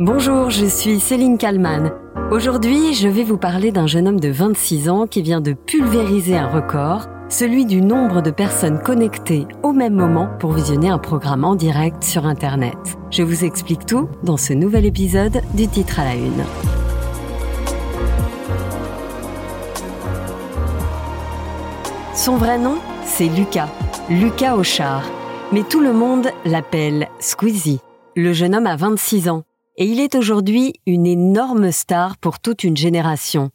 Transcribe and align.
Bonjour, 0.00 0.48
je 0.48 0.64
suis 0.64 1.00
Céline 1.00 1.38
Kalman. 1.38 1.90
Aujourd'hui, 2.30 2.94
je 2.94 3.08
vais 3.08 3.24
vous 3.24 3.36
parler 3.36 3.72
d'un 3.72 3.88
jeune 3.88 4.06
homme 4.06 4.20
de 4.20 4.28
26 4.28 4.88
ans 4.88 5.08
qui 5.08 5.22
vient 5.22 5.40
de 5.40 5.54
pulvériser 5.54 6.36
un 6.36 6.46
record, 6.46 7.08
celui 7.28 7.66
du 7.66 7.80
nombre 7.80 8.22
de 8.22 8.30
personnes 8.30 8.80
connectées 8.80 9.48
au 9.64 9.72
même 9.72 9.94
moment 9.94 10.28
pour 10.38 10.52
visionner 10.52 10.88
un 10.88 10.98
programme 10.98 11.44
en 11.44 11.56
direct 11.56 12.04
sur 12.04 12.26
Internet. 12.26 12.76
Je 13.10 13.24
vous 13.24 13.44
explique 13.44 13.86
tout 13.86 14.08
dans 14.22 14.36
ce 14.36 14.52
nouvel 14.52 14.86
épisode 14.86 15.40
du 15.54 15.66
titre 15.66 15.98
à 15.98 16.04
la 16.04 16.14
une. 16.14 16.44
Son 22.14 22.36
vrai 22.36 22.60
nom, 22.60 22.78
c'est 23.04 23.26
Lucas, 23.26 23.68
Lucas 24.08 24.54
Auchard. 24.54 25.02
Mais 25.52 25.64
tout 25.64 25.80
le 25.80 25.92
monde 25.92 26.28
l'appelle 26.44 27.08
Squeezie. 27.18 27.80
Le 28.14 28.32
jeune 28.32 28.54
homme 28.54 28.66
a 28.66 28.76
26 28.76 29.28
ans 29.28 29.42
et 29.78 29.86
il 29.86 30.00
est 30.00 30.16
aujourd'hui 30.16 30.74
une 30.86 31.06
énorme 31.06 31.70
star 31.70 32.16
pour 32.18 32.40
toute 32.40 32.64
une 32.64 32.76
génération. 32.76 33.50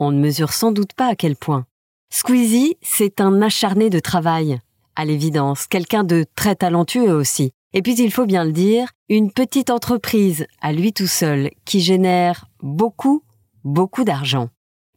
On 0.00 0.10
ne 0.10 0.18
mesure 0.18 0.52
sans 0.52 0.72
doute 0.72 0.92
pas 0.92 1.06
à 1.06 1.14
quel 1.14 1.36
point. 1.36 1.66
Squeezie, 2.10 2.76
c'est 2.82 3.20
un 3.20 3.40
acharné 3.40 3.88
de 3.88 4.00
travail, 4.00 4.58
à 4.96 5.04
l'évidence, 5.04 5.68
quelqu'un 5.68 6.02
de 6.02 6.26
très 6.34 6.56
talentueux 6.56 7.12
aussi. 7.12 7.52
Et 7.74 7.82
puis 7.82 7.94
il 7.94 8.10
faut 8.10 8.26
bien 8.26 8.44
le 8.44 8.50
dire, 8.50 8.88
une 9.08 9.30
petite 9.30 9.70
entreprise 9.70 10.46
à 10.60 10.72
lui 10.72 10.92
tout 10.92 11.06
seul 11.06 11.50
qui 11.64 11.80
génère 11.80 12.46
beaucoup, 12.60 13.22
beaucoup 13.62 14.02
d'argent. 14.02 14.48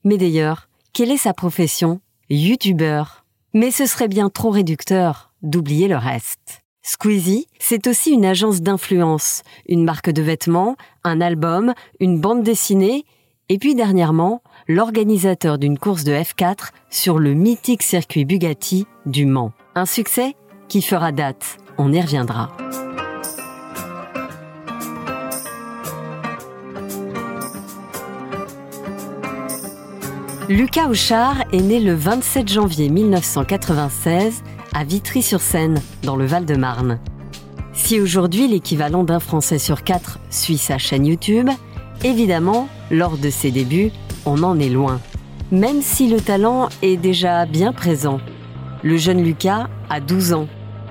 Mais 0.03 0.17
d'ailleurs, 0.17 0.67
quelle 0.93 1.11
est 1.11 1.17
sa 1.17 1.33
profession? 1.33 2.01
YouTubeur. 2.29 3.23
Mais 3.53 3.69
ce 3.69 3.85
serait 3.85 4.07
bien 4.07 4.29
trop 4.29 4.49
réducteur 4.49 5.31
d'oublier 5.43 5.87
le 5.87 5.97
reste. 5.97 6.60
Squeezie, 6.83 7.47
c'est 7.59 7.85
aussi 7.85 8.11
une 8.11 8.25
agence 8.25 8.61
d'influence, 8.61 9.43
une 9.67 9.83
marque 9.83 10.09
de 10.09 10.23
vêtements, 10.23 10.75
un 11.03 11.21
album, 11.21 11.73
une 11.99 12.19
bande 12.19 12.41
dessinée, 12.41 13.05
et 13.49 13.59
puis 13.59 13.75
dernièrement, 13.75 14.41
l'organisateur 14.67 15.59
d'une 15.59 15.77
course 15.77 16.03
de 16.03 16.11
F4 16.11 16.71
sur 16.89 17.19
le 17.19 17.35
mythique 17.35 17.83
circuit 17.83 18.25
Bugatti 18.25 18.87
du 19.05 19.27
Mans. 19.27 19.51
Un 19.75 19.85
succès 19.85 20.35
qui 20.69 20.81
fera 20.81 21.11
date, 21.11 21.57
on 21.77 21.93
y 21.93 22.01
reviendra. 22.01 22.49
Lucas 30.49 30.89
Auchard 30.89 31.43
est 31.53 31.61
né 31.61 31.79
le 31.79 31.93
27 31.93 32.51
janvier 32.51 32.89
1996 32.89 34.43
à 34.73 34.83
Vitry-sur-Seine, 34.83 35.81
dans 36.03 36.15
le 36.15 36.25
Val-de-Marne. 36.25 36.99
Si 37.73 37.99
aujourd'hui 37.99 38.47
l'équivalent 38.47 39.03
d'un 39.03 39.19
Français 39.19 39.59
sur 39.59 39.83
quatre 39.83 40.19
suit 40.29 40.57
sa 40.57 40.77
chaîne 40.77 41.05
YouTube, 41.05 41.49
évidemment, 42.03 42.67
lors 42.89 43.17
de 43.17 43.29
ses 43.29 43.51
débuts, 43.51 43.91
on 44.25 44.43
en 44.43 44.59
est 44.59 44.69
loin. 44.69 44.99
Même 45.51 45.81
si 45.81 46.09
le 46.09 46.21
talent 46.21 46.69
est 46.81 46.97
déjà 46.97 47.45
bien 47.45 47.73
présent. 47.73 48.19
Le 48.83 48.97
jeune 48.97 49.23
Lucas 49.23 49.67
a 49.89 49.99
12 49.99 50.33
ans. 50.33 50.47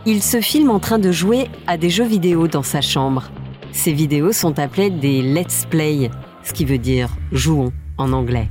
Il 0.07 0.23
se 0.23 0.41
filme 0.41 0.71
en 0.71 0.79
train 0.79 0.99
de 0.99 1.13
jouer 1.13 1.49
à 1.67 1.77
des 1.77 1.91
jeux 1.91 2.07
vidéo 2.07 2.49
dans 2.49 2.63
sa 2.63 2.81
chambre. 2.81 3.31
Ces 3.73 3.93
vidéos 3.93 4.33
sont 4.33 4.59
appelées 4.59 4.91
des 4.91 5.23
let's 5.23 5.67
play, 5.69 6.11
ce 6.43 6.53
qui 6.53 6.65
veut 6.65 6.79
dire 6.79 7.11
jouons 7.33 7.73
en 7.99 8.13
anglais. 8.13 8.49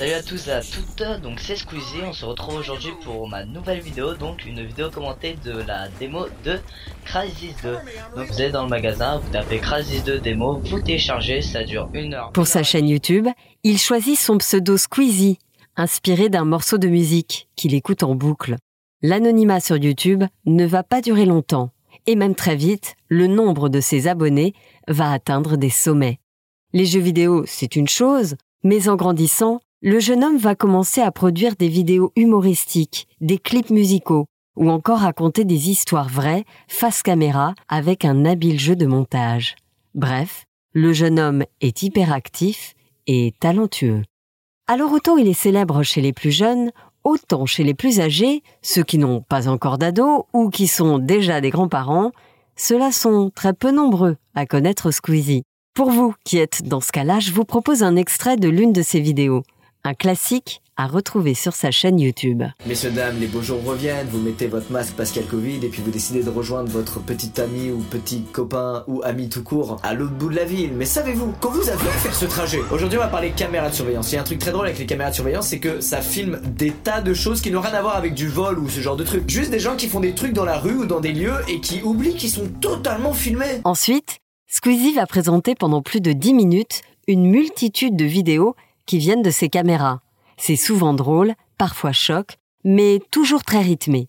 Salut 0.00 0.12
à 0.12 0.22
tous 0.22 0.48
à 0.48 0.62
toutes, 0.62 1.20
donc 1.20 1.40
c'est 1.40 1.56
Squeezie, 1.56 2.00
on 2.06 2.14
se 2.14 2.24
retrouve 2.24 2.54
aujourd'hui 2.54 2.92
pour 3.04 3.28
ma 3.28 3.44
nouvelle 3.44 3.80
vidéo, 3.80 4.14
donc 4.14 4.46
une 4.46 4.64
vidéo 4.64 4.90
commentée 4.90 5.36
de 5.44 5.52
la 5.52 5.90
démo 5.98 6.24
de 6.42 6.58
Crysis 7.04 7.54
2. 7.62 7.76
Donc 8.16 8.28
vous 8.28 8.40
allez 8.40 8.50
dans 8.50 8.62
le 8.62 8.70
magasin, 8.70 9.18
vous 9.18 9.30
tapez 9.30 9.58
Crysis 9.58 10.02
2 10.02 10.20
démo, 10.20 10.62
vous 10.64 10.80
téléchargez, 10.80 11.42
ça 11.42 11.64
dure 11.64 11.90
une 11.92 12.14
heure. 12.14 12.32
Pour 12.32 12.46
sa 12.46 12.62
chaîne 12.62 12.88
YouTube, 12.88 13.28
il 13.62 13.76
choisit 13.76 14.18
son 14.18 14.38
pseudo 14.38 14.78
Squeezie, 14.78 15.36
inspiré 15.76 16.30
d'un 16.30 16.46
morceau 16.46 16.78
de 16.78 16.88
musique 16.88 17.50
qu'il 17.54 17.74
écoute 17.74 18.02
en 18.02 18.14
boucle. 18.14 18.56
L'anonymat 19.02 19.60
sur 19.60 19.76
YouTube 19.76 20.24
ne 20.46 20.64
va 20.64 20.82
pas 20.82 21.02
durer 21.02 21.26
longtemps, 21.26 21.72
et 22.06 22.16
même 22.16 22.34
très 22.34 22.56
vite, 22.56 22.96
le 23.08 23.26
nombre 23.26 23.68
de 23.68 23.82
ses 23.82 24.08
abonnés 24.08 24.54
va 24.88 25.12
atteindre 25.12 25.58
des 25.58 25.68
sommets. 25.68 26.20
Les 26.72 26.86
jeux 26.86 27.00
vidéo, 27.00 27.44
c'est 27.46 27.76
une 27.76 27.88
chose, 27.88 28.36
mais 28.62 28.88
en 28.88 28.96
grandissant, 28.96 29.60
le 29.82 29.98
jeune 29.98 30.22
homme 30.22 30.36
va 30.36 30.54
commencer 30.54 31.00
à 31.00 31.10
produire 31.10 31.56
des 31.56 31.68
vidéos 31.68 32.12
humoristiques, 32.14 33.08
des 33.22 33.38
clips 33.38 33.70
musicaux, 33.70 34.26
ou 34.56 34.70
encore 34.70 34.98
raconter 34.98 35.44
des 35.44 35.70
histoires 35.70 36.08
vraies 36.08 36.44
face 36.68 37.02
caméra 37.02 37.54
avec 37.68 38.04
un 38.04 38.26
habile 38.26 38.60
jeu 38.60 38.76
de 38.76 38.84
montage. 38.84 39.56
Bref, 39.94 40.44
le 40.74 40.92
jeune 40.92 41.18
homme 41.18 41.44
est 41.62 41.82
hyperactif 41.82 42.74
et 43.06 43.32
talentueux. 43.40 44.02
Alors 44.66 44.92
autant 44.92 45.16
il 45.16 45.26
est 45.26 45.32
célèbre 45.32 45.82
chez 45.82 46.02
les 46.02 46.12
plus 46.12 46.30
jeunes, 46.30 46.72
autant 47.02 47.46
chez 47.46 47.64
les 47.64 47.74
plus 47.74 48.00
âgés, 48.00 48.42
ceux 48.60 48.82
qui 48.82 48.98
n'ont 48.98 49.22
pas 49.22 49.48
encore 49.48 49.78
d'ados 49.78 50.24
ou 50.34 50.50
qui 50.50 50.66
sont 50.66 50.98
déjà 50.98 51.40
des 51.40 51.50
grands-parents, 51.50 52.12
ceux-là 52.54 52.92
sont 52.92 53.30
très 53.34 53.54
peu 53.54 53.70
nombreux 53.70 54.18
à 54.34 54.44
connaître 54.44 54.90
Squeezie. 54.90 55.42
Pour 55.72 55.90
vous 55.90 56.14
qui 56.24 56.36
êtes 56.36 56.68
dans 56.68 56.82
ce 56.82 56.92
cas-là, 56.92 57.18
je 57.18 57.32
vous 57.32 57.46
propose 57.46 57.82
un 57.82 57.96
extrait 57.96 58.36
de 58.36 58.48
l'une 58.48 58.74
de 58.74 58.82
ses 58.82 59.00
vidéos 59.00 59.42
un 59.84 59.94
classique 59.94 60.62
à 60.76 60.86
retrouver 60.86 61.34
sur 61.34 61.54
sa 61.54 61.70
chaîne 61.70 62.00
YouTube. 62.00 62.42
Messieurs, 62.66 62.90
dames, 62.90 63.18
les 63.20 63.26
beaux 63.26 63.42
jours 63.42 63.62
reviennent, 63.62 64.06
vous 64.08 64.18
mettez 64.18 64.46
votre 64.46 64.72
masque 64.72 64.94
le 64.98 65.22
Covid 65.22 65.56
et 65.62 65.68
puis 65.68 65.82
vous 65.82 65.90
décidez 65.90 66.22
de 66.22 66.30
rejoindre 66.30 66.70
votre 66.70 67.00
petit 67.00 67.38
ami 67.38 67.70
ou 67.70 67.80
petit 67.80 68.22
copain 68.22 68.84
ou 68.86 69.02
ami 69.04 69.28
tout 69.28 69.42
court 69.42 69.78
à 69.82 69.92
l'autre 69.92 70.14
bout 70.14 70.30
de 70.30 70.36
la 70.36 70.44
ville. 70.44 70.72
Mais 70.74 70.86
savez-vous, 70.86 71.34
quand 71.40 71.50
vous 71.50 71.68
avez 71.68 71.86
à 71.86 71.92
faire 71.92 72.14
ce 72.14 72.24
trajet, 72.24 72.60
aujourd'hui 72.72 72.98
on 72.98 73.02
va 73.02 73.08
parler 73.08 73.30
caméras 73.30 73.68
de 73.68 73.74
surveillance. 73.74 74.10
Il 74.10 74.14
y 74.14 74.18
a 74.18 74.22
un 74.22 74.24
truc 74.24 74.38
très 74.38 74.52
drôle 74.52 74.66
avec 74.66 74.78
les 74.78 74.86
caméras 74.86 75.10
de 75.10 75.16
surveillance, 75.16 75.48
c'est 75.48 75.58
que 75.58 75.82
ça 75.82 76.00
filme 76.00 76.40
des 76.56 76.70
tas 76.70 77.02
de 77.02 77.12
choses 77.12 77.42
qui 77.42 77.50
n'ont 77.50 77.60
rien 77.60 77.74
à 77.74 77.82
voir 77.82 77.96
avec 77.96 78.14
du 78.14 78.28
vol 78.28 78.58
ou 78.58 78.68
ce 78.70 78.80
genre 78.80 78.96
de 78.96 79.04
trucs. 79.04 79.28
Juste 79.28 79.50
des 79.50 79.60
gens 79.60 79.76
qui 79.76 79.86
font 79.86 80.00
des 80.00 80.14
trucs 80.14 80.32
dans 80.32 80.46
la 80.46 80.58
rue 80.58 80.76
ou 80.76 80.86
dans 80.86 81.00
des 81.00 81.12
lieux 81.12 81.36
et 81.48 81.60
qui 81.60 81.82
oublient 81.82 82.14
qu'ils 82.14 82.30
sont 82.30 82.48
totalement 82.60 83.12
filmés. 83.12 83.60
Ensuite, 83.64 84.20
Squeezie 84.46 84.94
va 84.94 85.06
présenter 85.06 85.54
pendant 85.54 85.82
plus 85.82 86.00
de 86.00 86.12
10 86.12 86.32
minutes 86.32 86.80
une 87.06 87.26
multitude 87.26 87.96
de 87.96 88.06
vidéos 88.06 88.54
qui 88.86 88.98
viennent 88.98 89.22
de 89.22 89.30
ses 89.30 89.48
caméras. 89.48 90.00
C'est 90.36 90.56
souvent 90.56 90.94
drôle, 90.94 91.34
parfois 91.58 91.92
choc, 91.92 92.38
mais 92.64 93.00
toujours 93.10 93.44
très 93.44 93.60
rythmé. 93.60 94.08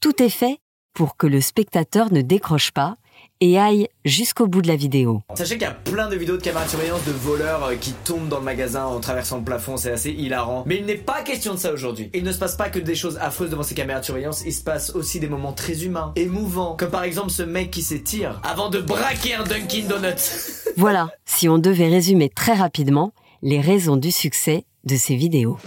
Tout 0.00 0.22
est 0.22 0.28
fait 0.28 0.58
pour 0.94 1.16
que 1.16 1.26
le 1.26 1.40
spectateur 1.40 2.12
ne 2.12 2.20
décroche 2.20 2.70
pas 2.70 2.96
et 3.40 3.58
aille 3.58 3.88
jusqu'au 4.04 4.46
bout 4.46 4.62
de 4.62 4.68
la 4.68 4.76
vidéo. 4.76 5.22
Sachez 5.34 5.54
qu'il 5.54 5.62
y 5.62 5.70
a 5.70 5.72
plein 5.72 6.08
de 6.08 6.14
vidéos 6.14 6.36
de 6.36 6.42
caméras 6.42 6.64
de 6.64 6.70
surveillance 6.70 7.04
de 7.04 7.10
voleurs 7.10 7.64
euh, 7.64 7.74
qui 7.74 7.92
tombent 7.92 8.28
dans 8.28 8.38
le 8.38 8.44
magasin 8.44 8.84
en 8.84 9.00
traversant 9.00 9.38
le 9.38 9.44
plafond, 9.44 9.76
c'est 9.76 9.90
assez 9.90 10.10
hilarant. 10.10 10.62
Mais 10.66 10.76
il 10.76 10.86
n'est 10.86 10.94
pas 10.94 11.22
question 11.22 11.54
de 11.54 11.58
ça 11.58 11.72
aujourd'hui. 11.72 12.08
Il 12.14 12.22
ne 12.22 12.30
se 12.30 12.38
passe 12.38 12.56
pas 12.56 12.70
que 12.70 12.78
des 12.78 12.94
choses 12.94 13.18
affreuses 13.20 13.50
devant 13.50 13.64
ces 13.64 13.74
caméras 13.74 13.98
de 13.98 14.04
surveillance, 14.04 14.44
il 14.46 14.52
se 14.52 14.62
passe 14.62 14.90
aussi 14.90 15.18
des 15.18 15.28
moments 15.28 15.52
très 15.52 15.84
humains, 15.84 16.12
émouvants, 16.14 16.76
comme 16.76 16.90
par 16.90 17.02
exemple 17.02 17.30
ce 17.30 17.42
mec 17.42 17.72
qui 17.72 17.82
s'étire 17.82 18.40
avant 18.44 18.70
de 18.70 18.78
braquer 18.78 19.34
un 19.34 19.42
Dunkin 19.42 19.88
Donuts. 19.88 20.70
voilà, 20.76 21.08
si 21.24 21.48
on 21.48 21.58
devait 21.58 21.88
résumer 21.88 22.28
très 22.28 22.54
rapidement, 22.54 23.12
les 23.42 23.60
raisons 23.60 23.96
du 23.96 24.12
succès 24.12 24.64
de 24.84 24.94
ces 24.94 25.16
vidéos. 25.16 25.58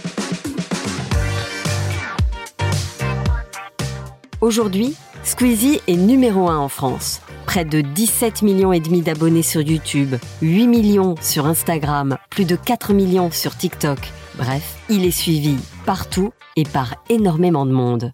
Aujourd'hui, 4.40 4.94
Squeezie 5.24 5.80
est 5.86 5.96
numéro 5.96 6.48
1 6.48 6.56
en 6.56 6.68
France. 6.68 7.20
Près 7.44 7.66
de 7.66 7.82
17 7.82 8.40
millions 8.40 8.72
et 8.72 8.80
demi 8.80 9.02
d'abonnés 9.02 9.42
sur 9.42 9.60
YouTube, 9.60 10.14
8 10.40 10.66
millions 10.66 11.16
sur 11.20 11.46
Instagram, 11.46 12.16
plus 12.30 12.46
de 12.46 12.56
4 12.56 12.94
millions 12.94 13.30
sur 13.30 13.56
TikTok. 13.56 13.98
Bref, 14.38 14.78
il 14.88 15.04
est 15.04 15.10
suivi 15.10 15.56
partout 15.84 16.32
et 16.56 16.64
par 16.64 16.96
énormément 17.10 17.66
de 17.66 17.72
monde. 17.72 18.12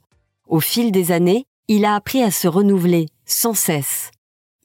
Au 0.49 0.59
fil 0.59 0.91
des 0.91 1.13
années, 1.13 1.47
il 1.69 1.85
a 1.85 1.95
appris 1.95 2.23
à 2.23 2.33
se 2.33 2.49
renouveler 2.49 3.07
sans 3.27 3.55
cesse. 3.55 4.11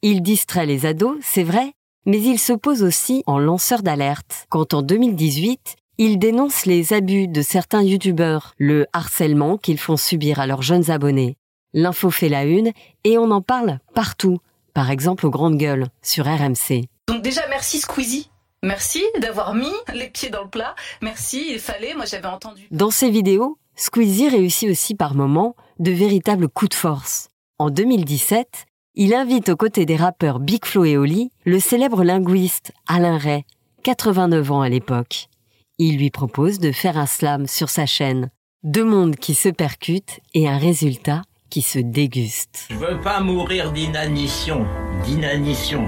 Il 0.01 0.21
distrait 0.21 0.65
les 0.65 0.85
ados, 0.85 1.17
c'est 1.21 1.43
vrai, 1.43 1.73
mais 2.07 2.21
il 2.21 2.39
se 2.39 2.53
pose 2.53 2.81
aussi 2.81 3.21
en 3.27 3.37
lanceur 3.37 3.83
d'alerte 3.83 4.47
quand 4.49 4.73
en 4.73 4.81
2018, 4.81 5.75
il 5.99 6.17
dénonce 6.17 6.65
les 6.65 6.93
abus 6.93 7.27
de 7.27 7.41
certains 7.41 7.83
youtubeurs, 7.83 8.55
le 8.57 8.87
harcèlement 8.93 9.57
qu'ils 9.57 9.77
font 9.77 9.97
subir 9.97 10.39
à 10.39 10.47
leurs 10.47 10.61
jeunes 10.61 10.89
abonnés. 10.89 11.37
L'info 11.73 12.09
fait 12.09 12.29
la 12.29 12.45
une 12.45 12.71
et 13.03 13.17
on 13.17 13.29
en 13.29 13.41
parle 13.41 13.79
partout, 13.93 14.39
par 14.73 14.89
exemple 14.89 15.25
aux 15.25 15.29
grandes 15.29 15.57
gueules 15.57 15.87
sur 16.01 16.25
RMC. 16.25 16.85
Donc 17.07 17.21
déjà 17.21 17.41
merci 17.49 17.79
Squeezie. 17.79 18.31
Merci 18.63 19.03
d'avoir 19.19 19.53
mis 19.53 19.73
les 19.93 20.09
pieds 20.09 20.29
dans 20.29 20.43
le 20.43 20.49
plat. 20.49 20.75
Merci, 21.01 21.45
il 21.51 21.59
fallait, 21.59 21.93
moi 21.93 22.05
j'avais 22.05 22.27
entendu. 22.27 22.67
Dans 22.71 22.89
ses 22.89 23.09
vidéos, 23.09 23.57
Squeezie 23.75 24.29
réussit 24.29 24.69
aussi 24.69 24.95
par 24.95 25.13
moments 25.13 25.55
de 25.79 25.91
véritables 25.91 26.47
coups 26.47 26.69
de 26.69 26.75
force. 26.75 27.29
En 27.59 27.69
2017, 27.69 28.65
il 28.99 29.13
invite 29.13 29.49
aux 29.49 29.55
côtés 29.55 29.85
des 29.85 29.95
rappeurs 29.95 30.39
Big 30.39 30.65
Flo 30.65 30.83
et 30.83 30.97
Oli 30.97 31.31
le 31.45 31.59
célèbre 31.59 32.03
linguiste 32.03 32.73
Alain 32.87 33.19
Ray, 33.19 33.43
89 33.83 34.51
ans 34.51 34.61
à 34.61 34.69
l'époque. 34.69 35.29
Il 35.77 35.99
lui 35.99 36.09
propose 36.09 36.57
de 36.57 36.71
faire 36.71 36.97
un 36.97 37.05
slam 37.05 37.45
sur 37.45 37.69
sa 37.69 37.85
chaîne. 37.85 38.31
Deux 38.63 38.83
mondes 38.83 39.15
qui 39.15 39.35
se 39.35 39.49
percutent 39.49 40.19
et 40.33 40.49
un 40.49 40.57
résultat 40.57 41.21
qui 41.51 41.61
se 41.61 41.77
déguste. 41.77 42.69
Je 42.71 42.75
veux 42.75 42.99
pas 42.99 43.19
mourir 43.19 43.71
d'inanition, 43.71 44.65
d'inanition. 45.05 45.87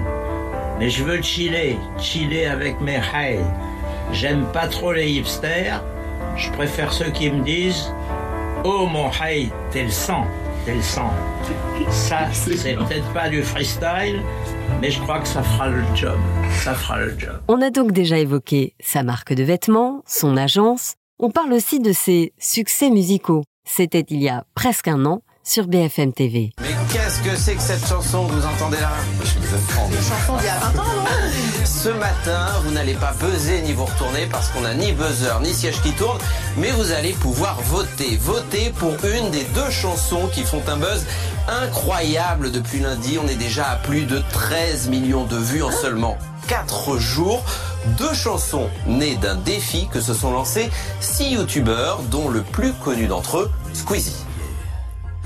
Mais 0.78 0.92
je 0.92 1.04
veux 1.04 1.24
chiller, 1.24 1.78
chiller 1.98 2.46
avec 2.46 2.80
mes 2.80 3.02
haïs. 3.12 3.40
J'aime 4.14 4.46
pas 4.54 4.68
trop 4.68 4.94
les 4.94 5.10
hipsters. 5.10 5.84
Je 6.38 6.52
préfère 6.52 6.94
ceux 6.94 7.10
qui 7.10 7.32
me 7.32 7.44
disent 7.44 7.92
Oh 8.64 8.86
mon 8.86 9.10
haï, 9.20 9.50
t'es 9.72 9.84
le 9.84 9.90
sang, 9.90 10.28
sang. 10.82 11.12
Ça, 11.90 12.28
c'est 12.32 12.76
peut-être 12.76 13.14
pas 13.14 13.30
du 13.30 13.42
freestyle, 13.42 14.22
mais 14.82 14.92
je 14.92 15.00
crois 15.02 15.20
que 15.20 15.28
ça 15.28 15.42
fera 15.42 15.70
le 15.70 15.84
job. 15.96 16.18
Ça 16.64 16.74
fera 16.74 17.00
le 17.00 17.18
job. 17.18 17.40
On 17.48 17.62
a 17.62 17.70
donc 17.70 17.92
déjà 17.92 18.18
évoqué 18.18 18.76
sa 18.80 19.04
marque 19.04 19.34
de 19.34 19.44
vêtements, 19.44 20.04
son 20.06 20.38
agence. 20.38 20.96
On 21.20 21.32
parle 21.32 21.54
aussi 21.54 21.80
de 21.80 21.92
ses 21.92 22.34
succès 22.38 22.90
musicaux. 22.90 23.44
C'était 23.66 24.06
il 24.10 24.22
y 24.22 24.30
a 24.30 24.46
presque 24.56 24.88
un 24.88 25.06
an 25.06 25.22
sur 25.44 25.68
BFM 25.68 26.14
TV. 26.14 26.52
Mais 26.62 26.68
qu'est-ce 26.90 27.22
que 27.22 27.36
c'est 27.36 27.56
que 27.56 27.62
cette 27.62 27.88
chanson 27.88 28.28
que 28.28 28.34
vous 28.34 28.46
entendez 28.46 28.80
là 28.80 28.92
Je. 29.24 29.40
Une 29.40 30.04
chanson 30.04 30.38
d'il 30.38 30.46
y 30.46 30.50
a 30.50 30.60
20 30.60 30.80
ans, 30.80 30.94
non? 30.96 31.06
Ce 31.66 31.90
matin, 31.90 32.48
vous 32.64 32.72
n'allez 32.72 32.94
pas 32.94 33.14
buzzer 33.20 33.62
ni 33.62 33.74
vous 33.74 33.86
retourner 33.86 34.26
parce 34.26 34.50
qu'on 34.50 34.62
n'a 34.62 34.74
ni 34.74 34.92
buzzer 34.92 35.40
ni 35.42 35.54
siège 35.54 35.82
qui 35.82 35.92
tourne, 35.94 36.18
mais 36.58 36.72
vous 36.72 36.92
allez 36.92 37.14
pouvoir 37.14 37.60
voter. 37.62 38.18
Voter 38.18 38.74
pour 38.78 38.94
une 39.06 39.32
des 39.32 39.44
deux 39.56 39.70
chansons 39.70 40.28
qui 40.34 40.44
font 40.44 40.62
un 40.68 40.78
buzz 40.78 41.06
incroyable 41.48 42.52
depuis 42.52 42.80
lundi. 42.80 43.18
On 43.24 43.28
est 43.28 43.36
déjà 43.36 43.70
à 43.70 43.76
plus 43.76 44.06
de 44.06 44.22
13 44.32 44.90
millions 44.90 45.26
de 45.26 45.38
vues 45.38 45.64
en 45.64 45.72
seulement 45.72 46.18
4 46.48 46.98
jours. 46.98 47.44
Deux 47.98 48.14
chansons 48.14 48.70
nées 48.88 49.16
d'un 49.16 49.36
défi 49.36 49.88
que 49.92 50.02
se 50.02 50.14
sont 50.14 50.32
lancés 50.32 50.70
six 51.00 51.32
youtubeurs, 51.32 52.02
dont 52.12 52.28
le 52.30 52.42
plus 52.42 52.74
connu 52.74 53.08
d'entre 53.08 53.38
eux, 53.38 53.52
Squeezie. 53.74 54.29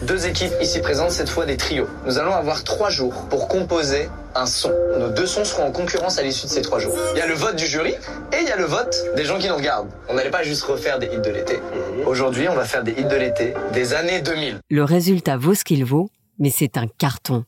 Deux 0.02 0.26
équipes 0.26 0.52
ici 0.60 0.82
présentes, 0.82 1.12
cette 1.12 1.30
fois 1.30 1.46
des 1.46 1.56
trios. 1.56 1.88
Nous 2.06 2.18
allons 2.18 2.34
avoir 2.34 2.64
trois 2.64 2.90
jours 2.90 3.26
pour 3.30 3.48
composer 3.48 4.10
un 4.36 4.46
son. 4.46 4.72
Nos 5.00 5.10
deux 5.10 5.28
sons 5.28 5.46
seront 5.46 5.66
en 5.68 5.72
concurrence 5.72 6.18
à 6.18 6.24
l'issue 6.24 6.48
de 6.48 6.52
ces 6.52 6.62
trois 6.62 6.80
jours. 6.80 6.94
Il 7.14 7.20
y 7.20 7.22
a 7.22 7.28
le 7.28 7.36
vote 7.36 7.56
du 7.56 7.66
jury 7.66 7.92
et 7.92 8.38
il 8.42 8.48
y 8.48 8.52
a 8.52 8.58
le 8.58 8.66
vote 8.66 8.96
des 9.16 9.24
gens 9.24 9.38
qui 9.38 9.48
nous 9.48 9.56
regardent. 9.56 9.90
On 10.10 10.16
n'allait 10.16 10.32
pas 10.32 10.44
juste 10.44 10.64
refaire 10.64 11.00
des 11.00 11.06
hits 11.06 11.22
de 11.22 11.30
l'été. 11.30 11.60
Aujourd'hui, 12.06 12.50
on 12.50 12.56
va 12.56 12.66
faire 12.66 12.84
des 12.84 12.92
hits 12.92 13.06
de 13.06 13.16
l'été 13.16 13.54
des 13.72 13.94
années 13.94 14.22
2000. 14.22 14.60
Le 14.70 14.84
résultat 14.84 15.38
vaut 15.38 15.54
ce 15.54 15.64
qu'il 15.64 15.86
vaut, 15.86 16.10
mais 16.38 16.52
c'est 16.54 16.78
un 16.78 16.88
carton. 16.88 17.46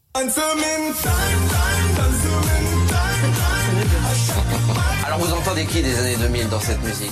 Alors 5.05 5.19
vous 5.19 5.33
entendez 5.33 5.65
qui 5.65 5.81
des 5.81 5.97
années 5.99 6.15
2000 6.17 6.49
dans 6.49 6.59
cette 6.59 6.81
musique? 6.83 7.11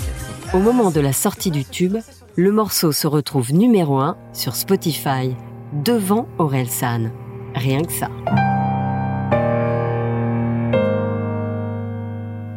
Au 0.54 0.60
moment 0.60 0.92
de 0.92 1.02
la 1.02 1.14
sortie 1.14 1.52
du 1.52 1.66
tube, 1.66 1.98
le 2.36 2.52
morceau 2.52 2.92
se 2.92 3.06
retrouve 3.06 3.54
numéro 3.54 4.00
1 4.00 4.18
sur 4.34 4.56
Spotify, 4.56 5.36
devant 5.72 6.28
Orelsan. 6.40 7.12
Rien 7.54 7.84
que 7.84 7.92
ça. 7.92 8.10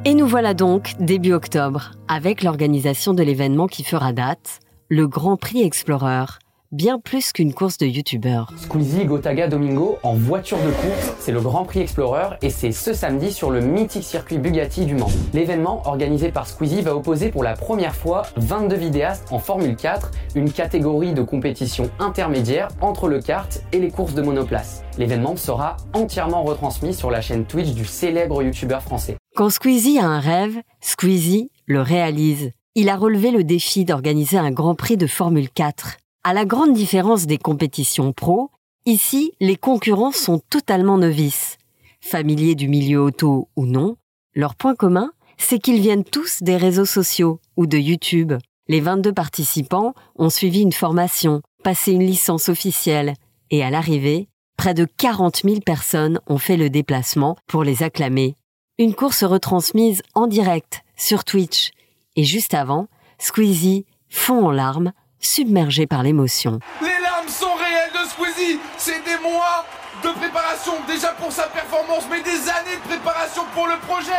Et 0.06 0.14
nous 0.14 0.26
voilà 0.26 0.54
donc 0.54 0.94
début 0.98 1.32
octobre, 1.32 1.90
avec 2.08 2.42
l'organisation 2.42 3.12
de 3.12 3.22
l'événement 3.22 3.66
qui 3.66 3.84
fera 3.84 4.12
date, 4.12 4.60
le 4.88 5.06
Grand 5.06 5.36
Prix 5.36 5.62
Explorer, 5.62 6.24
bien 6.72 6.98
plus 6.98 7.32
qu'une 7.32 7.54
course 7.54 7.78
de 7.78 7.86
youtubeurs. 7.86 8.52
Squeezie 8.56 9.04
Gotaga 9.04 9.48
Domingo 9.48 9.98
en 10.02 10.14
voiture 10.14 10.58
de 10.58 10.70
course, 10.70 11.14
c'est 11.18 11.32
le 11.32 11.40
Grand 11.40 11.64
Prix 11.64 11.80
Explorer 11.80 12.36
et 12.42 12.50
c'est 12.50 12.72
ce 12.72 12.92
samedi 12.92 13.32
sur 13.32 13.50
le 13.50 13.60
mythique 13.60 14.04
circuit 14.04 14.38
Bugatti 14.38 14.86
du 14.86 14.94
Mans. 14.94 15.10
L'événement 15.32 15.82
organisé 15.86 16.30
par 16.30 16.46
Squeezie 16.46 16.82
va 16.82 16.96
opposer 16.96 17.30
pour 17.30 17.42
la 17.42 17.54
première 17.54 17.94
fois 17.94 18.22
22 18.36 18.76
vidéastes 18.76 19.26
en 19.30 19.38
Formule 19.38 19.76
4, 19.76 20.10
une 20.34 20.50
catégorie 20.50 21.14
de 21.14 21.22
compétition 21.22 21.90
intermédiaire 21.98 22.68
entre 22.80 23.08
le 23.08 23.20
kart 23.20 23.62
et 23.72 23.78
les 23.78 23.90
courses 23.90 24.14
de 24.14 24.22
monoplace. 24.22 24.82
L'événement 24.98 25.36
sera 25.36 25.76
entièrement 25.92 26.42
retransmis 26.42 26.94
sur 26.94 27.10
la 27.10 27.20
chaîne 27.20 27.44
Twitch 27.44 27.72
du 27.72 27.84
célèbre 27.84 28.42
youtubeur 28.42 28.82
français. 28.82 29.16
Quand 29.34 29.50
Squeezie 29.50 29.98
a 29.98 30.06
un 30.06 30.20
rêve, 30.20 30.56
Squeezie 30.80 31.50
le 31.66 31.82
réalise. 31.82 32.52
Il 32.74 32.88
a 32.88 32.96
relevé 32.96 33.30
le 33.30 33.42
défi 33.42 33.84
d'organiser 33.84 34.38
un 34.38 34.50
Grand 34.50 34.74
Prix 34.74 34.96
de 34.96 35.06
Formule 35.06 35.50
4. 35.50 35.96
À 36.28 36.34
la 36.34 36.44
grande 36.44 36.72
différence 36.72 37.28
des 37.28 37.38
compétitions 37.38 38.12
pro, 38.12 38.50
ici, 38.84 39.30
les 39.38 39.54
concurrents 39.54 40.10
sont 40.10 40.40
totalement 40.50 40.98
novices. 40.98 41.56
Familiers 42.00 42.56
du 42.56 42.66
milieu 42.66 43.00
auto 43.00 43.48
ou 43.54 43.64
non, 43.64 43.94
leur 44.34 44.56
point 44.56 44.74
commun, 44.74 45.12
c'est 45.38 45.60
qu'ils 45.60 45.80
viennent 45.80 46.02
tous 46.02 46.42
des 46.42 46.56
réseaux 46.56 46.84
sociaux 46.84 47.38
ou 47.56 47.68
de 47.68 47.78
YouTube. 47.78 48.32
Les 48.66 48.80
22 48.80 49.12
participants 49.12 49.94
ont 50.16 50.28
suivi 50.28 50.62
une 50.62 50.72
formation, 50.72 51.42
passé 51.62 51.92
une 51.92 52.02
licence 52.04 52.48
officielle, 52.48 53.14
et 53.52 53.62
à 53.62 53.70
l'arrivée, 53.70 54.26
près 54.56 54.74
de 54.74 54.84
40 54.84 55.42
000 55.44 55.60
personnes 55.60 56.18
ont 56.26 56.38
fait 56.38 56.56
le 56.56 56.70
déplacement 56.70 57.36
pour 57.46 57.62
les 57.62 57.84
acclamer. 57.84 58.34
Une 58.78 58.96
course 58.96 59.22
retransmise 59.22 60.02
en 60.14 60.26
direct 60.26 60.82
sur 60.96 61.22
Twitch. 61.22 61.70
Et 62.16 62.24
juste 62.24 62.52
avant, 62.52 62.88
Squeezie 63.20 63.86
fond 64.08 64.44
en 64.44 64.50
larmes 64.50 64.92
submergé 65.20 65.86
par 65.86 66.02
l'émotion. 66.02 66.58
Les 66.80 67.00
larmes 67.02 67.28
sont 67.28 67.54
réelles 67.54 67.92
de 67.92 68.08
Squeezie. 68.08 68.58
C'est 68.78 69.04
des 69.04 69.18
mois 69.22 69.64
de 70.02 70.08
préparation 70.10 70.72
déjà 70.86 71.08
pour 71.12 71.32
sa 71.32 71.44
performance, 71.44 72.04
mais 72.10 72.22
des 72.22 72.48
années 72.48 72.76
de 72.82 72.88
préparation 72.88 73.42
pour 73.54 73.66
le 73.66 73.78
projet. 73.86 74.12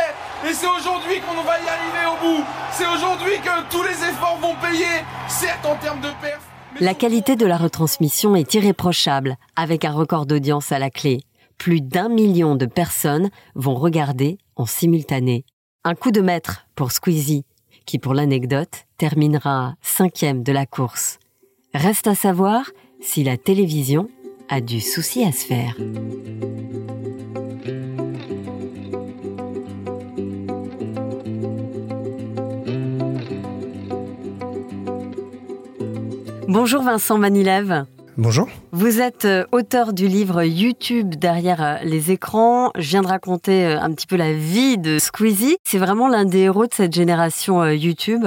Et 0.48 0.54
c'est 0.54 0.68
aujourd'hui 0.68 1.22
qu'on 1.22 1.42
va 1.44 1.60
y 1.60 1.68
arriver 1.68 2.06
au 2.12 2.18
bout. 2.26 2.44
C'est 2.72 2.88
aujourd'hui 2.88 3.40
que 3.44 3.72
tous 3.72 3.84
les 3.84 4.10
efforts 4.10 4.40
vont 4.42 4.56
payer, 4.56 5.04
certes 5.28 5.66
en 5.66 5.76
termes 5.76 6.02
de 6.02 6.10
perf. 6.22 6.42
La 6.80 6.94
qualité 6.94 7.36
de 7.36 7.46
la 7.46 7.58
retransmission 7.58 8.36
est 8.36 8.54
irréprochable, 8.54 9.38
avec 9.56 9.86
un 9.86 9.92
record 9.92 10.26
d'audience 10.26 10.72
à 10.72 10.80
la 10.80 10.90
clé. 10.90 11.22
Plus 11.58 11.82
d'un 11.82 12.10
million 12.10 12.56
de 12.56 12.68
personnes 12.68 13.30
vont 13.56 13.74
regarder 13.74 14.38
en 14.56 14.66
simultané. 14.66 15.44
Un 15.84 15.96
coup 15.96 16.12
de 16.12 16.22
maître 16.22 16.68
pour 16.76 16.92
Squeezie, 16.92 17.46
qui 17.88 17.98
pour 17.98 18.14
l'anecdote 18.14 18.86
terminera 18.98 19.76
cinquième 19.82 20.44
de 20.44 20.52
la 20.52 20.68
course. 20.68 21.18
Reste 21.74 22.06
à 22.06 22.14
savoir 22.14 22.70
si 23.02 23.24
la 23.24 23.38
télévision 23.38 24.10
a 24.50 24.62
du 24.62 24.80
souci 24.82 25.24
à 25.24 25.32
se 25.32 25.46
faire. 25.46 25.76
Bonjour 36.48 36.84
Vincent 36.84 37.18
Manilev. 37.18 37.86
Bonjour. 38.18 38.48
Vous 38.72 39.00
êtes 39.00 39.26
euh, 39.26 39.46
auteur 39.52 39.94
du 39.94 40.08
livre 40.08 40.42
YouTube 40.42 41.14
derrière 41.14 41.64
euh, 41.64 41.76
les 41.84 42.12
écrans. 42.12 42.72
Je 42.76 42.90
viens 42.90 43.04
de 43.04 43.08
raconter 43.08 43.68
euh, 43.68 43.80
un 43.80 43.94
petit 43.94 44.08
peu 44.08 44.16
la 44.16 44.34
vie 44.34 44.80
de 44.80 44.98
Squeezie. 44.98 45.58
C'est 45.64 45.78
vraiment 45.78 46.08
l'un 46.08 46.26
des 46.26 46.40
héros 46.40 46.66
de 46.66 46.74
cette 46.74 46.96
génération 46.96 47.64
YouTube? 47.68 48.26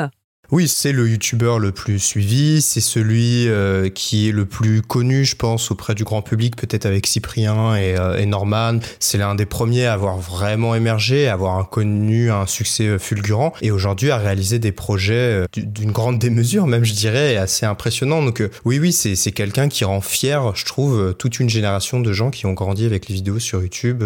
Oui, 0.52 0.66
c'est 0.66 0.90
le 0.90 1.08
youtubeur 1.08 1.60
le 1.60 1.70
plus 1.70 2.00
suivi, 2.00 2.60
c'est 2.60 2.80
celui 2.80 3.46
euh, 3.46 3.88
qui 3.88 4.28
est 4.28 4.32
le 4.32 4.46
plus 4.46 4.82
connu, 4.82 5.24
je 5.24 5.36
pense, 5.36 5.70
auprès 5.70 5.94
du 5.94 6.02
grand 6.02 6.22
public, 6.22 6.56
peut-être 6.56 6.86
avec 6.86 7.06
Cyprien 7.06 7.76
et, 7.76 7.96
euh, 7.96 8.16
et 8.16 8.26
Norman. 8.26 8.80
C'est 8.98 9.16
l'un 9.16 9.36
des 9.36 9.46
premiers 9.46 9.86
à 9.86 9.92
avoir 9.92 10.18
vraiment 10.18 10.74
émergé, 10.74 11.28
à 11.28 11.34
avoir 11.34 11.70
connu 11.70 12.32
un 12.32 12.46
succès 12.46 12.88
euh, 12.88 12.98
fulgurant 12.98 13.52
et 13.62 13.70
aujourd'hui 13.70 14.10
à 14.10 14.16
réaliser 14.16 14.58
des 14.58 14.72
projets 14.72 15.44
d'une 15.56 15.92
grande 15.92 16.18
démesure, 16.18 16.66
même 16.66 16.84
je 16.84 16.94
dirais, 16.94 17.36
assez 17.36 17.64
impressionnant. 17.64 18.20
Donc 18.20 18.42
oui, 18.64 18.80
oui, 18.80 18.92
c'est 18.92 19.32
quelqu'un 19.32 19.68
qui 19.68 19.84
rend 19.84 20.00
fier, 20.00 20.56
je 20.56 20.64
trouve, 20.64 21.14
toute 21.16 21.38
une 21.38 21.48
génération 21.48 22.00
de 22.00 22.12
gens 22.12 22.30
qui 22.30 22.46
ont 22.46 22.54
grandi 22.54 22.86
avec 22.86 23.08
les 23.08 23.14
vidéos 23.14 23.38
sur 23.38 23.62
YouTube 23.62 24.02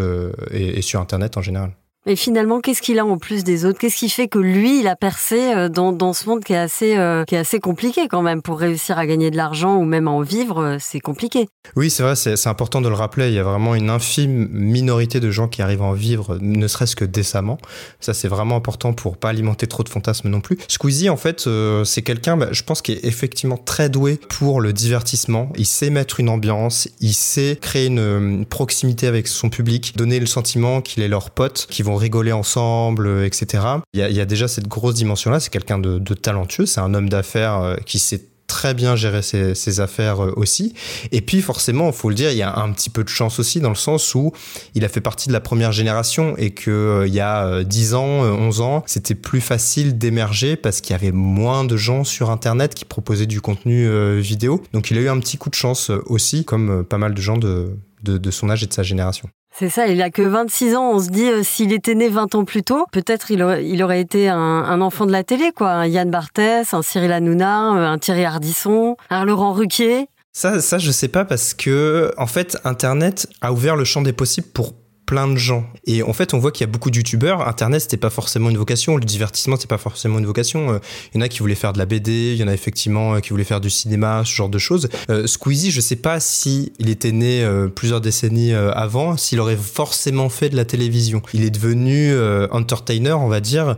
et, 0.50 0.78
et 0.78 0.82
sur 0.82 1.00
Internet 1.00 1.38
en 1.38 1.42
général. 1.42 1.70
Mais 2.06 2.16
finalement, 2.16 2.60
qu'est-ce 2.60 2.82
qu'il 2.82 2.98
a 2.98 3.06
en 3.06 3.16
plus 3.16 3.44
des 3.44 3.64
autres? 3.64 3.78
Qu'est-ce 3.78 3.96
qui 3.96 4.10
fait 4.10 4.28
que 4.28 4.38
lui, 4.38 4.80
il 4.80 4.88
a 4.88 4.94
percé 4.94 5.54
euh, 5.54 5.70
dans, 5.70 5.90
dans 5.90 6.12
ce 6.12 6.28
monde 6.28 6.44
qui 6.44 6.52
est 6.52 6.58
assez 6.58 6.98
euh, 6.98 7.24
qui 7.24 7.34
est 7.34 7.38
assez 7.38 7.60
compliqué 7.60 8.08
quand 8.08 8.20
même? 8.20 8.42
Pour 8.42 8.58
réussir 8.58 8.98
à 8.98 9.06
gagner 9.06 9.30
de 9.30 9.36
l'argent 9.36 9.76
ou 9.76 9.84
même 9.84 10.06
à 10.06 10.10
en 10.10 10.20
vivre, 10.20 10.62
euh, 10.62 10.76
c'est 10.78 11.00
compliqué. 11.00 11.48
Oui, 11.76 11.88
c'est 11.88 12.02
vrai, 12.02 12.14
c'est 12.14 12.46
important 12.46 12.82
de 12.82 12.88
le 12.90 12.94
rappeler. 12.94 13.28
Il 13.28 13.34
y 13.34 13.38
a 13.38 13.42
vraiment 13.42 13.74
une 13.74 13.88
infime 13.88 14.48
minorité 14.52 15.18
de 15.18 15.30
gens 15.30 15.48
qui 15.48 15.62
arrivent 15.62 15.80
à 15.80 15.86
en 15.86 15.92
vivre, 15.92 16.36
ne 16.42 16.68
serait-ce 16.68 16.94
que 16.94 17.06
décemment. 17.06 17.56
Ça, 18.00 18.12
c'est 18.12 18.28
vraiment 18.28 18.56
important 18.56 18.92
pour 18.92 19.16
pas 19.16 19.30
alimenter 19.30 19.66
trop 19.66 19.82
de 19.82 19.88
fantasmes 19.88 20.28
non 20.28 20.42
plus. 20.42 20.58
Squeezie, 20.68 21.08
en 21.08 21.16
fait, 21.16 21.48
c'est 21.84 22.02
quelqu'un, 22.02 22.36
bah, 22.36 22.48
je 22.52 22.62
pense, 22.62 22.82
qui 22.82 22.92
est 22.92 23.04
effectivement 23.04 23.56
très 23.56 23.88
doué 23.88 24.20
pour 24.28 24.60
le 24.60 24.74
divertissement. 24.74 25.50
Il 25.56 25.64
sait 25.66 25.88
mettre 25.88 26.20
une 26.20 26.28
ambiance, 26.28 26.88
il 27.00 27.14
sait 27.14 27.58
créer 27.60 27.86
une, 27.86 27.98
une 27.98 28.46
proximité 28.46 29.06
avec 29.06 29.26
son 29.26 29.48
public, 29.48 29.96
donner 29.96 30.20
le 30.20 30.26
sentiment 30.26 30.82
qu'il 30.82 31.02
est 31.02 31.08
leur 31.08 31.30
pote, 31.30 31.66
qui 31.70 31.82
vont 31.82 31.93
rigoler 31.96 32.32
ensemble, 32.32 33.06
euh, 33.06 33.26
etc. 33.26 33.64
Il 33.92 34.00
y, 34.00 34.20
a, 34.20 34.24
déjà 34.24 34.48
cette 34.48 34.68
grosse 34.68 34.94
dimension-là. 34.94 35.40
C'est 35.40 35.50
quelqu'un 35.50 35.78
de, 35.78 35.98
talentueux. 36.14 36.66
C'est 36.66 36.80
un 36.80 36.94
homme 36.94 37.08
d'affaires 37.08 37.58
euh, 37.58 37.76
qui 37.86 37.98
sait 37.98 38.22
très 38.46 38.74
bien 38.74 38.94
gérer 38.94 39.22
ses, 39.22 39.80
affaires 39.80 40.22
euh, 40.22 40.32
aussi. 40.36 40.74
Et 41.12 41.20
puis 41.20 41.40
forcément, 41.40 41.88
il 41.88 41.92
faut 41.92 42.08
le 42.08 42.14
dire, 42.14 42.30
il 42.30 42.36
y 42.36 42.42
a 42.42 42.56
un 42.56 42.70
petit 42.72 42.90
peu 42.90 43.02
de 43.02 43.08
chance 43.08 43.38
aussi 43.38 43.60
dans 43.60 43.70
le 43.70 43.74
sens 43.74 44.14
où 44.14 44.32
il 44.74 44.84
a 44.84 44.88
fait 44.88 45.00
partie 45.00 45.28
de 45.28 45.32
la 45.32 45.40
première 45.40 45.72
génération 45.72 46.36
et 46.36 46.50
que 46.50 47.04
il 47.06 47.14
y 47.14 47.20
a 47.20 47.64
10 47.64 47.94
ans, 47.94 48.04
11 48.04 48.60
ans, 48.60 48.82
c'était 48.86 49.14
plus 49.14 49.40
facile 49.40 49.98
d'émerger 49.98 50.56
parce 50.56 50.80
qu'il 50.80 50.92
y 50.92 50.94
avait 50.94 51.10
moins 51.10 51.64
de 51.64 51.76
gens 51.76 52.04
sur 52.04 52.30
Internet 52.30 52.74
qui 52.74 52.84
proposaient 52.84 53.26
du 53.26 53.40
contenu 53.40 53.88
vidéo. 54.20 54.62
Donc 54.72 54.90
il 54.90 54.98
a 54.98 55.00
eu 55.00 55.08
un 55.08 55.18
petit 55.18 55.38
coup 55.38 55.50
de 55.50 55.54
chance 55.54 55.90
aussi, 56.06 56.44
comme 56.44 56.84
pas 56.84 56.98
mal 56.98 57.14
de 57.14 57.20
gens 57.20 57.38
de 57.38 58.30
son 58.30 58.50
âge 58.50 58.62
et 58.62 58.66
de 58.66 58.74
sa 58.74 58.82
génération. 58.82 59.28
C'est 59.56 59.68
ça, 59.68 59.86
il 59.86 60.02
a 60.02 60.10
que 60.10 60.22
26 60.22 60.74
ans. 60.74 60.90
On 60.94 60.98
se 60.98 61.10
dit, 61.10 61.30
euh, 61.30 61.44
s'il 61.44 61.72
était 61.72 61.94
né 61.94 62.08
20 62.08 62.34
ans 62.34 62.44
plus 62.44 62.64
tôt, 62.64 62.86
peut-être 62.90 63.30
il 63.30 63.40
aurait, 63.42 64.00
été 64.00 64.28
un, 64.28 64.36
un, 64.36 64.80
enfant 64.80 65.06
de 65.06 65.12
la 65.12 65.22
télé, 65.22 65.52
quoi. 65.54 65.70
Un 65.70 65.86
Yann 65.86 66.10
Barthès, 66.10 66.74
un 66.74 66.82
Cyril 66.82 67.12
Hanouna, 67.12 67.58
un 67.58 67.98
Thierry 67.98 68.24
Ardisson, 68.24 68.96
un 69.10 69.24
Laurent 69.24 69.52
Ruquier. 69.52 70.08
Ça, 70.32 70.60
ça, 70.60 70.78
je 70.78 70.90
sais 70.90 71.06
pas 71.06 71.24
parce 71.24 71.54
que, 71.54 72.12
en 72.18 72.26
fait, 72.26 72.58
Internet 72.64 73.28
a 73.40 73.52
ouvert 73.52 73.76
le 73.76 73.84
champ 73.84 74.02
des 74.02 74.12
possibles 74.12 74.48
pour 74.48 74.74
plein 75.06 75.28
de 75.28 75.36
gens. 75.36 75.66
Et 75.86 76.02
en 76.02 76.12
fait, 76.12 76.34
on 76.34 76.38
voit 76.38 76.50
qu'il 76.50 76.66
y 76.66 76.68
a 76.68 76.72
beaucoup 76.72 76.90
de 76.90 76.96
youtubeurs. 76.96 77.46
Internet, 77.46 77.82
c'était 77.82 77.96
pas 77.96 78.10
forcément 78.10 78.50
une 78.50 78.56
vocation. 78.56 78.96
Le 78.96 79.04
divertissement, 79.04 79.56
c'était 79.56 79.68
pas 79.68 79.78
forcément 79.78 80.18
une 80.18 80.26
vocation. 80.26 80.72
Euh, 80.72 80.78
il 81.12 81.18
y 81.18 81.22
en 81.22 81.24
a 81.24 81.28
qui 81.28 81.40
voulaient 81.40 81.54
faire 81.54 81.72
de 81.72 81.78
la 81.78 81.86
BD, 81.86 82.32
il 82.32 82.36
y 82.36 82.44
en 82.44 82.48
a 82.48 82.54
effectivement 82.54 83.14
euh, 83.14 83.20
qui 83.20 83.30
voulaient 83.30 83.44
faire 83.44 83.60
du 83.60 83.70
cinéma, 83.70 84.22
ce 84.24 84.32
genre 84.32 84.48
de 84.48 84.58
choses. 84.58 84.88
Euh, 85.10 85.26
Squeezie, 85.26 85.70
je 85.70 85.80
sais 85.80 85.96
pas 85.96 86.20
si 86.20 86.72
il 86.78 86.88
était 86.88 87.12
né 87.12 87.46
plusieurs 87.74 88.00
décennies 88.00 88.54
avant, 88.54 89.16
s'il 89.16 89.40
aurait 89.40 89.56
forcément 89.56 90.28
fait 90.28 90.48
de 90.48 90.56
la 90.56 90.64
télévision. 90.64 91.22
Il 91.32 91.44
est 91.44 91.50
devenu 91.50 92.14
entertainer, 92.50 93.12
on 93.12 93.28
va 93.28 93.40
dire, 93.40 93.76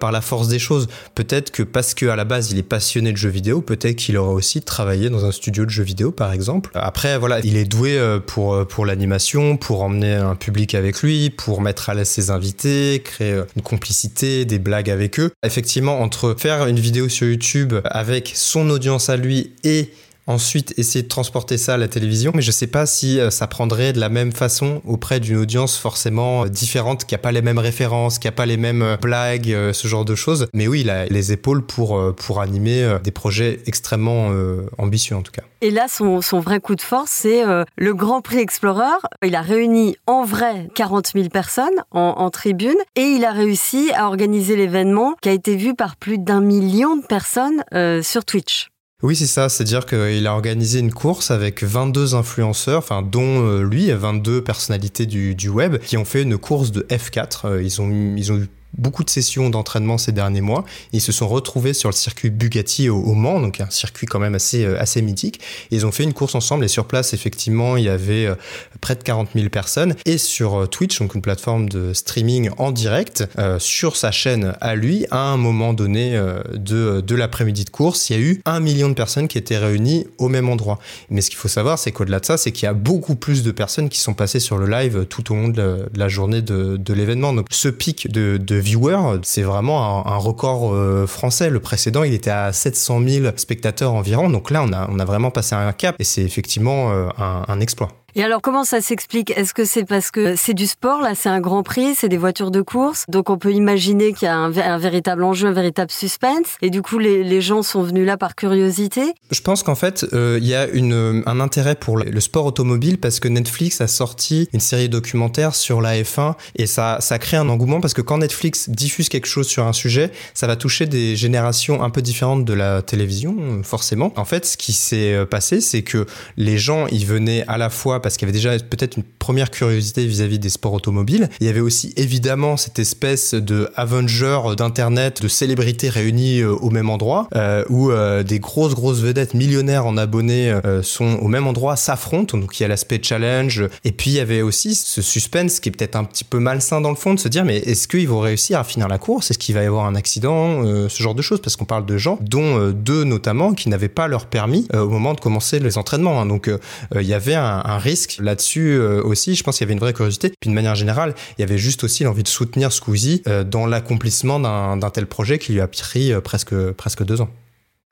par 0.00 0.12
la 0.12 0.20
force 0.20 0.48
des 0.48 0.58
choses. 0.58 0.88
Peut-être 1.14 1.50
que 1.50 1.62
parce 1.62 1.94
que 1.94 2.06
à 2.06 2.16
la 2.16 2.24
base, 2.24 2.50
il 2.50 2.58
est 2.58 2.62
passionné 2.62 3.12
de 3.12 3.16
jeux 3.16 3.28
vidéo, 3.28 3.60
peut-être 3.60 3.96
qu'il 3.96 4.16
aurait 4.16 4.34
aussi 4.34 4.62
travaillé 4.62 5.10
dans 5.10 5.24
un 5.24 5.32
studio 5.32 5.64
de 5.64 5.70
jeux 5.70 5.82
vidéo, 5.82 6.10
par 6.12 6.32
exemple. 6.32 6.70
Après, 6.74 7.18
voilà, 7.18 7.40
il 7.40 7.56
est 7.56 7.64
doué 7.64 7.98
pour 8.26 8.66
pour 8.66 8.86
l'animation, 8.86 9.56
pour 9.56 9.82
emmener 9.82 10.14
un 10.14 10.34
public 10.34 10.67
avec 10.74 11.02
lui, 11.02 11.30
pour 11.30 11.60
mettre 11.60 11.90
à 11.90 11.94
l'aise 11.94 12.08
ses 12.08 12.30
invités, 12.30 13.02
créer 13.04 13.32
euh, 13.32 13.44
une 13.56 13.62
complicité, 13.62 14.44
des 14.44 14.58
blagues 14.58 14.90
avec 14.90 15.18
eux. 15.20 15.32
Effectivement, 15.44 16.00
entre 16.00 16.34
faire 16.38 16.66
une 16.66 16.78
vidéo 16.78 17.08
sur 17.08 17.26
YouTube 17.26 17.74
avec 17.84 18.32
son 18.34 18.68
audience 18.70 19.08
à 19.08 19.16
lui 19.16 19.52
et 19.64 19.90
ensuite 20.28 20.78
essayer 20.78 21.02
de 21.02 21.08
transporter 21.08 21.56
ça 21.56 21.74
à 21.74 21.76
la 21.78 21.88
télévision, 21.88 22.32
mais 22.34 22.42
je 22.42 22.50
sais 22.50 22.66
pas 22.66 22.86
si 22.86 23.18
euh, 23.18 23.30
ça 23.30 23.46
prendrait 23.46 23.94
de 23.94 23.98
la 23.98 24.10
même 24.10 24.30
façon 24.32 24.82
auprès 24.86 25.20
d'une 25.20 25.38
audience 25.38 25.76
forcément 25.78 26.44
euh, 26.44 26.48
différente, 26.48 27.06
qui 27.06 27.14
a 27.14 27.18
pas 27.18 27.32
les 27.32 27.40
mêmes 27.42 27.58
références, 27.58 28.18
qui 28.18 28.28
a 28.28 28.32
pas 28.32 28.44
les 28.44 28.58
mêmes 28.58 28.82
euh, 28.82 28.96
blagues, 28.98 29.56
ce 29.72 29.88
genre 29.88 30.04
de 30.04 30.14
choses. 30.14 30.46
Mais 30.52 30.68
oui, 30.68 30.82
il 30.82 30.90
a 30.90 31.06
les 31.06 31.32
épaules 31.32 31.64
pour, 31.64 32.14
pour 32.14 32.40
animer 32.42 32.98
des 33.02 33.10
projets 33.10 33.60
extrêmement 33.66 34.30
ambitieux 34.76 35.16
en 35.16 35.22
tout 35.22 35.32
cas. 35.32 35.42
Et 35.62 35.70
là, 35.70 35.86
son, 35.88 36.20
son 36.20 36.40
vrai 36.40 36.60
coup 36.60 36.74
de 36.74 36.82
force, 36.82 37.10
c'est 37.10 37.42
le 37.76 37.94
Grand 37.94 38.20
Prix 38.20 38.38
Explorer. 38.38 38.98
Il 39.24 39.34
a 39.34 39.40
réuni 39.40 39.96
en 40.06 40.24
vrai 40.24 40.68
40 40.74 41.12
000 41.14 41.28
personnes 41.28 41.82
en 41.92 42.28
tribune 42.30 42.76
et 42.96 43.02
il 43.02 43.24
a 43.24 43.32
réussi 43.32 43.90
à 43.94 44.06
organiser 44.06 44.56
l'événement 44.56 45.14
qui 45.22 45.30
a 45.30 45.32
été 45.32 45.56
vu 45.56 45.74
par 45.74 45.96
plus 45.96 46.18
d'un 46.18 46.40
million 46.40 46.96
de 46.96 47.06
personnes 47.06 47.62
sur 48.02 48.24
Twitch. 48.24 48.68
Oui, 49.04 49.14
c'est 49.14 49.26
ça. 49.26 49.48
C'est-à-dire 49.48 49.86
qu'il 49.86 50.26
a 50.26 50.32
organisé 50.32 50.80
une 50.80 50.92
course 50.92 51.30
avec 51.30 51.62
22 51.62 52.16
influenceurs, 52.16 52.78
enfin, 52.78 53.02
dont 53.02 53.46
euh, 53.46 53.62
lui, 53.62 53.92
22 53.92 54.42
personnalités 54.42 55.06
du, 55.06 55.36
du, 55.36 55.48
web, 55.48 55.78
qui 55.78 55.96
ont 55.96 56.04
fait 56.04 56.22
une 56.22 56.36
course 56.36 56.72
de 56.72 56.82
F4. 56.90 57.46
Euh, 57.46 57.62
ils 57.62 57.80
ont, 57.80 58.16
ils 58.16 58.32
ont 58.32 58.38
eu 58.38 58.48
beaucoup 58.76 59.04
de 59.04 59.10
sessions 59.10 59.50
d'entraînement 59.50 59.98
ces 59.98 60.12
derniers 60.12 60.40
mois. 60.40 60.64
Ils 60.92 61.00
se 61.00 61.12
sont 61.12 61.28
retrouvés 61.28 61.72
sur 61.72 61.88
le 61.88 61.94
circuit 61.94 62.30
Bugatti 62.30 62.88
au, 62.88 63.14
Mans, 63.14 63.40
donc 63.40 63.60
un 63.60 63.70
circuit 63.70 64.06
quand 64.06 64.18
même 64.18 64.34
assez, 64.34 64.64
euh, 64.64 64.80
assez 64.80 65.02
mythique. 65.02 65.40
ils 65.70 65.86
ont 65.86 65.92
fait 65.92 66.04
une 66.04 66.12
course 66.12 66.34
ensemble 66.34 66.64
et 66.64 66.68
sur 66.68 66.84
place, 66.84 67.14
effectivement, 67.14 67.76
il 67.76 67.84
y 67.84 67.88
avait 67.88 68.26
euh, 68.26 68.34
près 68.80 68.94
de 68.94 69.02
40 69.02 69.30
000 69.34 69.48
personnes. 69.48 69.94
Et 70.04 70.18
sur 70.18 70.54
euh, 70.56 70.66
Twitch, 70.66 70.98
donc 70.98 71.14
une 71.14 71.22
plateforme 71.22 71.68
de 71.68 71.92
streaming 71.92 72.50
en 72.58 72.70
direct, 72.70 73.24
sur 73.58 73.96
sa 73.96 74.10
chaîne 74.10 74.54
à 74.60 74.74
lui, 74.74 75.06
à 75.10 75.18
un 75.18 75.36
moment 75.36 75.72
donné 75.72 76.18
de, 76.54 77.00
de 77.00 77.14
l'après-midi 77.14 77.64
de 77.64 77.70
course, 77.70 78.10
il 78.10 78.16
y 78.16 78.18
a 78.18 78.22
eu 78.22 78.42
un 78.44 78.60
million 78.60 78.88
de 78.88 78.94
personnes 78.94 79.28
qui 79.28 79.38
étaient 79.38 79.58
réunies 79.58 80.06
au 80.18 80.28
même 80.28 80.48
endroit. 80.48 80.78
Mais 81.10 81.20
ce 81.20 81.30
qu'il 81.30 81.38
faut 81.38 81.48
savoir, 81.48 81.78
c'est 81.78 81.92
qu'au-delà 81.92 82.20
de 82.20 82.24
ça, 82.24 82.36
c'est 82.36 82.52
qu'il 82.52 82.64
y 82.64 82.68
a 82.68 82.74
beaucoup 82.74 83.14
plus 83.14 83.42
de 83.42 83.50
personnes 83.50 83.88
qui 83.88 83.98
sont 83.98 84.14
passées 84.14 84.40
sur 84.40 84.58
le 84.58 84.66
live 84.66 85.06
tout 85.06 85.32
au 85.32 85.36
long 85.36 85.48
de 85.48 85.88
la, 85.94 86.08
journée 86.08 86.42
de, 86.42 86.76
de 86.76 86.94
l'événement. 86.94 87.32
Donc 87.32 87.46
ce 87.50 87.68
pic 87.68 88.10
de, 88.10 88.36
de 88.36 88.57
viewers, 88.58 89.20
c'est 89.22 89.42
vraiment 89.42 90.06
un, 90.06 90.16
record 90.16 90.74
euh, 90.74 91.06
français. 91.06 91.50
Le 91.50 91.60
précédent, 91.60 92.02
il 92.02 92.14
était 92.14 92.30
à 92.30 92.52
700 92.52 93.00
000 93.06 93.26
spectateurs 93.36 93.94
environ. 93.94 94.30
Donc 94.30 94.50
là, 94.50 94.62
on 94.62 94.72
a, 94.72 94.88
on 94.90 94.98
a 94.98 95.04
vraiment 95.04 95.30
passé 95.30 95.54
un 95.54 95.72
cap 95.72 95.96
et 95.98 96.04
c'est 96.04 96.22
effectivement 96.22 96.90
euh, 96.92 97.08
un 97.18 97.60
exploit. 97.60 97.88
Et 98.14 98.24
alors, 98.24 98.40
comment 98.40 98.64
ça 98.64 98.80
s'explique? 98.80 99.30
Est-ce 99.36 99.52
que 99.52 99.64
c'est 99.64 99.84
parce 99.84 100.10
que 100.10 100.34
c'est 100.34 100.54
du 100.54 100.66
sport, 100.66 101.02
là, 101.02 101.14
c'est 101.14 101.28
un 101.28 101.40
grand 101.40 101.62
prix, 101.62 101.94
c'est 101.94 102.08
des 102.08 102.16
voitures 102.16 102.50
de 102.50 102.62
course, 102.62 103.04
donc 103.08 103.28
on 103.28 103.36
peut 103.36 103.52
imaginer 103.52 104.12
qu'il 104.12 104.26
y 104.26 104.30
a 104.30 104.36
un, 104.36 104.78
véritable 104.78 105.24
enjeu, 105.24 105.48
un 105.48 105.52
véritable 105.52 105.90
suspense, 105.90 106.56
et 106.62 106.70
du 106.70 106.82
coup, 106.82 106.98
les, 106.98 107.40
gens 107.40 107.62
sont 107.62 107.82
venus 107.82 108.04
là 108.04 108.16
par 108.16 108.34
curiosité. 108.34 109.14
Je 109.30 109.40
pense 109.40 109.62
qu'en 109.62 109.76
fait, 109.76 110.04
euh, 110.12 110.38
il 110.40 110.48
y 110.48 110.54
a 110.54 110.66
une, 110.66 111.22
un 111.26 111.38
intérêt 111.38 111.76
pour 111.76 111.98
le 111.98 112.20
sport 112.20 112.46
automobile 112.46 112.98
parce 112.98 113.20
que 113.20 113.28
Netflix 113.28 113.80
a 113.80 113.86
sorti 113.86 114.48
une 114.52 114.60
série 114.60 114.88
documentaire 114.88 115.54
sur 115.54 115.80
la 115.80 116.00
F1 116.00 116.34
et 116.56 116.66
ça, 116.66 116.98
ça 117.00 117.18
crée 117.18 117.36
un 117.36 117.48
engouement 117.48 117.80
parce 117.80 117.94
que 117.94 118.02
quand 118.02 118.18
Netflix 118.18 118.68
diffuse 118.70 119.08
quelque 119.08 119.28
chose 119.28 119.46
sur 119.46 119.66
un 119.66 119.72
sujet, 119.72 120.10
ça 120.34 120.46
va 120.46 120.56
toucher 120.56 120.86
des 120.86 121.14
générations 121.14 121.82
un 121.82 121.90
peu 121.90 122.02
différentes 122.02 122.44
de 122.44 122.54
la 122.54 122.82
télévision, 122.82 123.62
forcément. 123.62 124.12
En 124.16 124.24
fait, 124.24 124.46
ce 124.46 124.56
qui 124.56 124.72
s'est 124.72 125.12
euh, 125.12 125.26
passé, 125.26 125.60
c'est 125.60 125.82
que 125.82 126.06
les 126.36 126.58
gens, 126.58 126.86
ils 126.88 127.06
venaient 127.06 127.44
à 127.46 127.58
la 127.58 127.70
fois 127.70 127.97
parce 128.00 128.16
qu'il 128.16 128.26
y 128.26 128.30
avait 128.30 128.38
déjà 128.38 128.58
peut-être 128.58 128.96
une 128.96 129.02
première 129.02 129.50
curiosité 129.50 130.06
vis-à-vis 130.06 130.38
des 130.38 130.48
sports 130.48 130.72
automobiles. 130.72 131.28
Il 131.40 131.46
y 131.46 131.50
avait 131.50 131.60
aussi 131.60 131.92
évidemment 131.96 132.56
cette 132.56 132.78
espèce 132.78 133.34
de 133.34 133.68
Avenger 133.76 134.38
d'internet, 134.56 135.22
de 135.22 135.28
célébrités 135.28 135.88
réunies 135.88 136.40
euh, 136.40 136.52
au 136.52 136.70
même 136.70 136.90
endroit, 136.90 137.28
euh, 137.34 137.64
où 137.68 137.90
euh, 137.90 138.22
des 138.22 138.38
grosses 138.38 138.74
grosses 138.74 139.00
vedettes 139.00 139.34
millionnaires 139.34 139.86
en 139.86 139.96
abonnés 139.96 140.52
sont 140.82 141.18
au 141.20 141.28
même 141.28 141.46
endroit, 141.46 141.76
s'affrontent. 141.76 142.38
Donc 142.38 142.58
il 142.58 142.62
y 142.62 142.66
a 142.66 142.68
l'aspect 142.68 143.00
challenge. 143.02 143.64
Et 143.84 143.92
puis 143.92 144.10
il 144.10 144.14
y 144.14 144.20
avait 144.20 144.42
aussi 144.42 144.74
ce 144.74 145.02
suspense 145.02 145.60
qui 145.60 145.68
est 145.68 145.72
peut-être 145.72 145.96
un 145.96 146.04
petit 146.04 146.24
peu 146.24 146.38
malsain 146.38 146.80
dans 146.80 146.90
le 146.90 146.96
fond 146.96 147.14
de 147.14 147.18
se 147.18 147.28
dire 147.28 147.44
mais 147.44 147.58
est-ce 147.58 147.88
qu'ils 147.88 148.08
vont 148.08 148.20
réussir 148.20 148.58
à 148.58 148.64
finir 148.64 148.88
la 148.88 148.98
course? 148.98 149.30
Est-ce 149.30 149.38
qu'il 149.38 149.54
va 149.54 149.62
y 149.62 149.66
avoir 149.66 149.86
un 149.86 149.94
accident? 149.94 150.62
Ce 150.88 151.02
genre 151.02 151.14
de 151.14 151.22
choses 151.22 151.40
parce 151.40 151.56
qu'on 151.56 151.64
parle 151.64 151.86
de 151.86 151.98
gens, 151.98 152.18
dont 152.20 152.70
deux 152.70 153.04
notamment, 153.04 153.52
qui 153.52 153.68
n'avaient 153.68 153.88
pas 153.88 154.08
leur 154.08 154.26
permis 154.26 154.66
au 154.72 154.88
moment 154.88 155.14
de 155.14 155.20
commencer 155.20 155.58
les 155.58 155.78
entraînements. 155.78 156.20
Hein. 156.20 156.26
Donc 156.26 156.50
il 156.94 157.06
y 157.06 157.14
avait 157.14 157.34
un, 157.34 157.62
un 157.64 157.78
là-dessus 158.18 158.72
euh, 158.72 159.02
aussi. 159.02 159.34
Je 159.34 159.42
pense 159.42 159.58
qu'il 159.58 159.64
y 159.64 159.66
avait 159.66 159.74
une 159.74 159.80
vraie 159.80 159.92
curiosité. 159.92 160.32
Puis 160.40 160.50
de 160.50 160.54
manière 160.54 160.74
générale, 160.74 161.14
il 161.36 161.40
y 161.40 161.44
avait 161.44 161.58
juste 161.58 161.84
aussi 161.84 162.04
l'envie 162.04 162.22
de 162.22 162.28
soutenir 162.28 162.72
Squeezie 162.72 163.22
euh, 163.26 163.44
dans 163.44 163.66
l'accomplissement 163.66 164.40
d'un 164.40 164.90
tel 164.90 165.06
projet 165.06 165.38
qui 165.38 165.52
lui 165.52 165.60
a 165.60 165.68
pris 165.68 166.12
euh, 166.12 166.20
presque, 166.20 166.54
presque 166.72 167.04
deux 167.04 167.20
ans. 167.20 167.28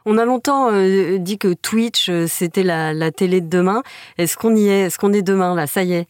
On 0.09 0.19
a 0.19 0.25
longtemps 0.25 0.71
dit 1.19 1.37
que 1.37 1.53
Twitch, 1.53 2.09
c'était 2.29 2.63
la, 2.63 2.93
la, 2.93 3.11
télé 3.11 3.41
de 3.41 3.49
demain. 3.49 3.83
Est-ce 4.19 4.37
qu'on 4.37 4.55
y 4.55 4.69
est? 4.69 4.83
Est-ce 4.83 4.99
qu'on 4.99 5.13
est 5.13 5.23
demain 5.23 5.57
là? 5.57 5.67
Ça 5.67 5.83
y 5.83 5.95
est 5.95 6.07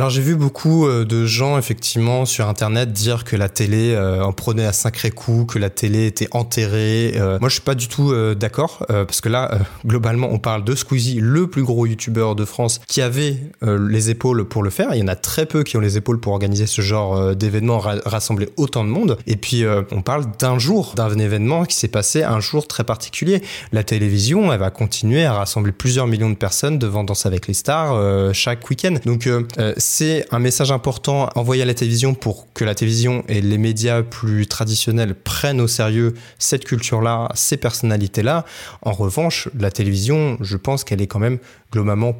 alors 0.00 0.08
j'ai 0.08 0.22
vu 0.22 0.34
beaucoup 0.34 0.86
euh, 0.86 1.04
de 1.04 1.26
gens 1.26 1.58
effectivement 1.58 2.24
sur 2.24 2.48
internet 2.48 2.90
dire 2.90 3.22
que 3.22 3.36
la 3.36 3.50
télé 3.50 3.92
euh, 3.92 4.22
en 4.22 4.32
prenait 4.32 4.64
à 4.64 4.72
sacré 4.72 5.10
coup, 5.10 5.44
que 5.44 5.58
la 5.58 5.68
télé 5.68 6.06
était 6.06 6.28
enterrée. 6.30 7.12
Euh, 7.16 7.38
moi 7.38 7.50
je 7.50 7.56
suis 7.56 7.62
pas 7.62 7.74
du 7.74 7.86
tout 7.86 8.14
d'accord 8.34 8.86
parce 8.88 9.20
que 9.20 9.28
là 9.28 9.58
globalement 9.84 10.28
on 10.30 10.38
parle 10.38 10.64
de 10.64 10.74
Squeezie, 10.74 11.18
le 11.20 11.48
plus 11.48 11.64
gros 11.64 11.84
youtubeur 11.84 12.34
de 12.34 12.46
France 12.46 12.80
qui 12.88 13.02
avait 13.02 13.36
les 13.60 14.08
épaules 14.08 14.46
pour 14.48 14.62
le 14.62 14.70
faire. 14.70 14.94
Il 14.94 15.00
y 15.00 15.02
en 15.02 15.08
a 15.08 15.16
très 15.16 15.44
peu 15.44 15.64
qui 15.64 15.76
ont 15.76 15.80
les 15.80 15.98
épaules 15.98 16.18
pour 16.18 16.32
organiser 16.32 16.66
ce 16.66 16.80
genre 16.80 17.36
d'événement, 17.36 17.78
rassembler 17.78 18.48
autant 18.56 18.84
de 18.84 18.88
monde. 18.88 19.18
Et 19.26 19.36
puis 19.36 19.64
on 19.90 20.00
parle 20.00 20.24
d'un 20.38 20.58
jour, 20.58 20.94
d'un 20.96 21.18
événement 21.18 21.64
qui 21.64 21.76
s'est 21.76 21.88
passé 21.88 22.22
un 22.22 22.40
jour 22.40 22.66
très 22.66 22.84
particulier. 22.84 23.42
La 23.72 23.84
télévision, 23.84 24.50
elle 24.52 24.60
va 24.60 24.70
continuer 24.70 25.26
à 25.26 25.34
rassembler 25.34 25.72
plusieurs 25.72 26.06
millions 26.06 26.30
de 26.30 26.36
personnes 26.36 26.78
devant 26.78 27.04
Danse 27.04 27.26
avec 27.26 27.46
les 27.46 27.54
stars 27.54 28.32
chaque 28.32 28.68
week-end. 28.70 28.94
Donc 29.04 29.28
c'est 29.90 30.24
un 30.30 30.38
message 30.38 30.70
important 30.70 31.28
envoyé 31.34 31.62
à 31.62 31.66
la 31.66 31.74
télévision 31.74 32.14
pour 32.14 32.46
que 32.54 32.64
la 32.64 32.76
télévision 32.76 33.24
et 33.26 33.40
les 33.40 33.58
médias 33.58 34.04
plus 34.04 34.46
traditionnels 34.46 35.16
prennent 35.16 35.60
au 35.60 35.66
sérieux 35.66 36.14
cette 36.38 36.64
culture-là, 36.64 37.28
ces 37.34 37.56
personnalités-là. 37.56 38.44
En 38.82 38.92
revanche, 38.92 39.48
la 39.58 39.72
télévision, 39.72 40.38
je 40.40 40.56
pense 40.56 40.84
qu'elle 40.84 41.02
est 41.02 41.08
quand 41.08 41.18
même 41.18 41.38
globalement 41.72 42.14